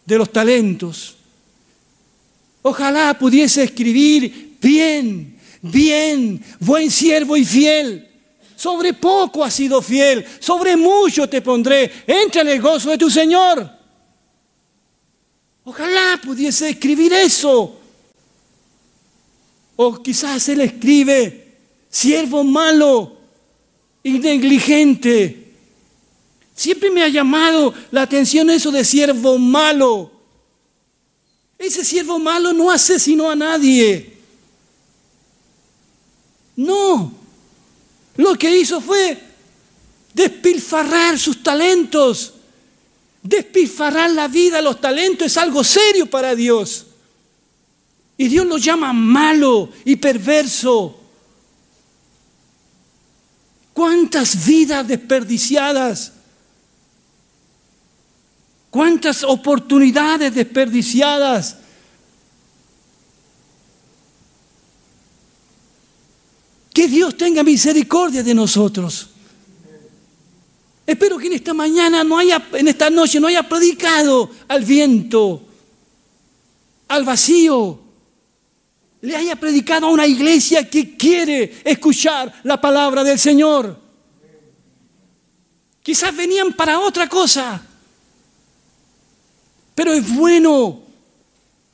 de 0.05 0.19
los 0.19 0.33
talentos. 0.33 1.15
Ojalá 2.63 3.17
pudiese 3.17 3.63
escribir 3.63 4.57
bien, 4.61 5.39
bien, 5.61 6.43
buen 6.59 6.91
siervo 6.91 7.37
y 7.37 7.45
fiel. 7.45 8.09
Sobre 8.63 8.95
poco 8.95 9.43
has 9.43 9.55
sido 9.55 9.83
fiel, 9.83 10.25
sobre 10.39 10.77
mucho 10.77 11.29
te 11.29 11.43
pondré. 11.43 12.05
Entra 12.07 12.43
en 12.43 12.49
el 12.49 12.63
gozo 12.63 12.91
de 12.91 12.97
tu 12.97 13.11
Señor. 13.11 13.69
Ojalá 15.65 16.21
pudiese 16.23 16.69
escribir 16.69 17.13
eso. 17.13 17.77
O 19.75 20.01
quizás 20.01 20.49
él 20.49 20.61
escribe, 20.61 21.57
siervo 21.91 22.45
malo 22.45 23.17
y 24.01 24.21
negligente. 24.21 25.55
Siempre 26.55 26.89
me 26.93 27.03
ha 27.03 27.09
llamado 27.09 27.75
la 27.91 28.03
atención 28.03 28.49
eso 28.49 28.71
de 28.71 28.85
siervo 28.85 29.39
malo. 29.39 30.09
Ese 31.59 31.85
siervo 31.85 32.21
malo 32.21 32.53
no 32.53 32.71
asesinó 32.71 33.29
a 33.29 33.35
nadie. 33.35 34.19
No. 36.55 37.22
Lo 38.17 38.35
que 38.37 38.59
hizo 38.59 38.81
fue 38.81 39.19
despilfarrar 40.13 41.19
sus 41.19 41.43
talentos. 41.43 42.35
Despilfarrar 43.23 44.11
la 44.11 44.27
vida, 44.27 44.61
los 44.61 44.81
talentos 44.81 45.29
es 45.29 45.37
algo 45.37 45.63
serio 45.63 46.07
para 46.07 46.35
Dios. 46.35 46.87
Y 48.17 48.29
Dios 48.29 48.47
lo 48.47 48.59
llama 48.59 48.93
malo 48.93 49.71
y 49.85 49.97
perverso. 49.97 50.99
¿Cuántas 53.73 54.45
vidas 54.45 54.87
desperdiciadas? 54.87 56.13
¿Cuántas 58.71 59.23
oportunidades 59.23 60.35
desperdiciadas? 60.35 61.59
Que 66.73 66.89
Dios 66.89 67.17
tenga 67.17 67.43
misericordia 67.43 68.23
de 68.23 68.35
nosotros. 68.35 69.11
Espero 70.87 71.19
que 71.19 71.27
en 71.27 71.35
esta 71.35 71.55
mañana 71.55 72.03
no 72.03 72.19
haya, 72.19 72.43
en 72.53 72.69
esta 72.69 72.91
noche 72.91 73.21
no 73.21 73.29
haya 73.29 73.49
predicado 73.49 74.31
al 74.49 74.65
viento, 74.65 75.43
al 76.89 77.05
vacío. 77.05 77.79
Le 79.03 79.17
haya 79.17 79.37
predicado 79.37 79.87
a 79.87 79.91
una 79.91 80.07
iglesia 80.07 80.69
que 80.69 80.97
quiere 80.97 81.61
escuchar 81.65 82.41
la 82.45 82.61
palabra 82.61 83.05
del 83.05 83.19
Señor. 83.19 83.79
Quizás 85.83 86.17
venían 86.17 86.53
para 86.53 86.79
otra 86.79 87.09
cosa. 87.09 87.61
Pero 89.75 89.93
es 89.93 90.15
bueno, 90.15 90.81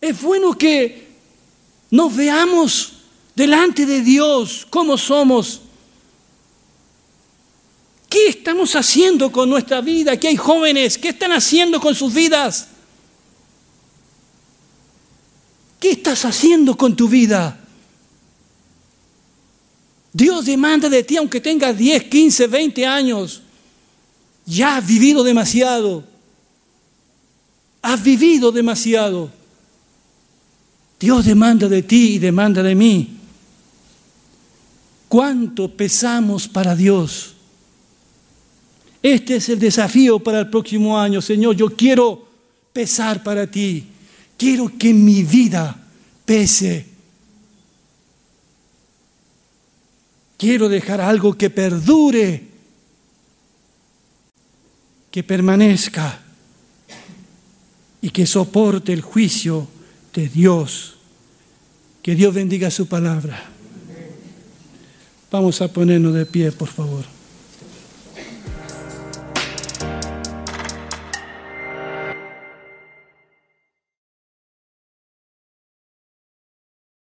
es 0.01 0.21
bueno 0.23 0.57
que 0.57 1.09
nos 1.91 2.15
veamos 2.15 2.98
delante 3.39 3.87
de 3.87 4.03
Dios 4.03 4.67
como 4.69 4.99
somos. 4.99 5.61
¿Qué 8.11 8.27
estamos 8.27 8.75
haciendo 8.75 9.31
con 9.31 9.49
nuestra 9.49 9.81
vida? 9.81 10.19
¿Qué 10.19 10.27
hay 10.27 10.37
jóvenes? 10.37 10.99
¿Qué 10.99 11.11
están 11.11 11.31
haciendo 11.31 11.81
con 11.81 11.95
sus 11.95 12.13
vidas? 12.13 12.67
¿Qué 15.79 15.93
estás 15.93 16.25
haciendo 16.25 16.77
con 16.77 16.97
tu 16.97 17.09
vida? 17.09 17.61
Dios 20.13 20.45
demanda 20.45 20.89
de 20.89 21.05
ti, 21.05 21.17
aunque 21.17 21.41
tengas 21.41 21.79
10, 21.79 22.05
15, 22.05 22.49
20 22.49 22.87
años, 22.87 23.43
ya 24.47 24.79
has 24.79 24.87
vivido 24.87 25.23
demasiado. 25.23 26.03
Has 27.83 28.03
vivido 28.03 28.51
demasiado. 28.51 29.31
Dios 30.99 31.25
demanda 31.25 31.69
de 31.69 31.85
ti 31.85 32.15
y 32.15 32.19
demanda 32.19 32.65
de 32.65 32.75
mí. 32.75 33.18
¿Cuánto 35.09 35.75
pesamos 35.75 36.47
para 36.47 36.77
Dios? 36.77 37.35
Este 39.03 39.37
es 39.37 39.49
el 39.49 39.59
desafío 39.59 40.19
para 40.19 40.41
el 40.41 40.51
próximo 40.51 40.99
año. 40.99 41.23
Señor, 41.23 41.57
yo 41.57 41.75
quiero 41.75 42.29
pesar 42.73 43.23
para 43.23 43.47
ti. 43.51 43.87
Quiero 44.37 44.71
que 44.77 44.93
mi 44.93 45.23
vida 45.23 45.77
pese. 46.25 46.87
Quiero 50.37 50.69
dejar 50.69 51.01
algo 51.01 51.37
que 51.37 51.51
perdure, 51.51 52.45
que 55.11 55.25
permanezca 55.25 56.21
y 58.01 58.11
que 58.11 58.27
soporte 58.27 58.93
el 58.93 59.01
juicio 59.01 59.67
de 60.15 60.29
Dios. 60.29 60.97
Que 62.03 62.15
Dios 62.15 62.35
bendiga 62.35 62.71
su 62.71 62.87
palabra. 62.87 63.58
Vamos 65.31 65.61
a 65.61 65.69
ponernos 65.69 66.15
de 66.15 66.25
pie, 66.25 66.53
por 66.53 66.69
favor. 66.69 67.18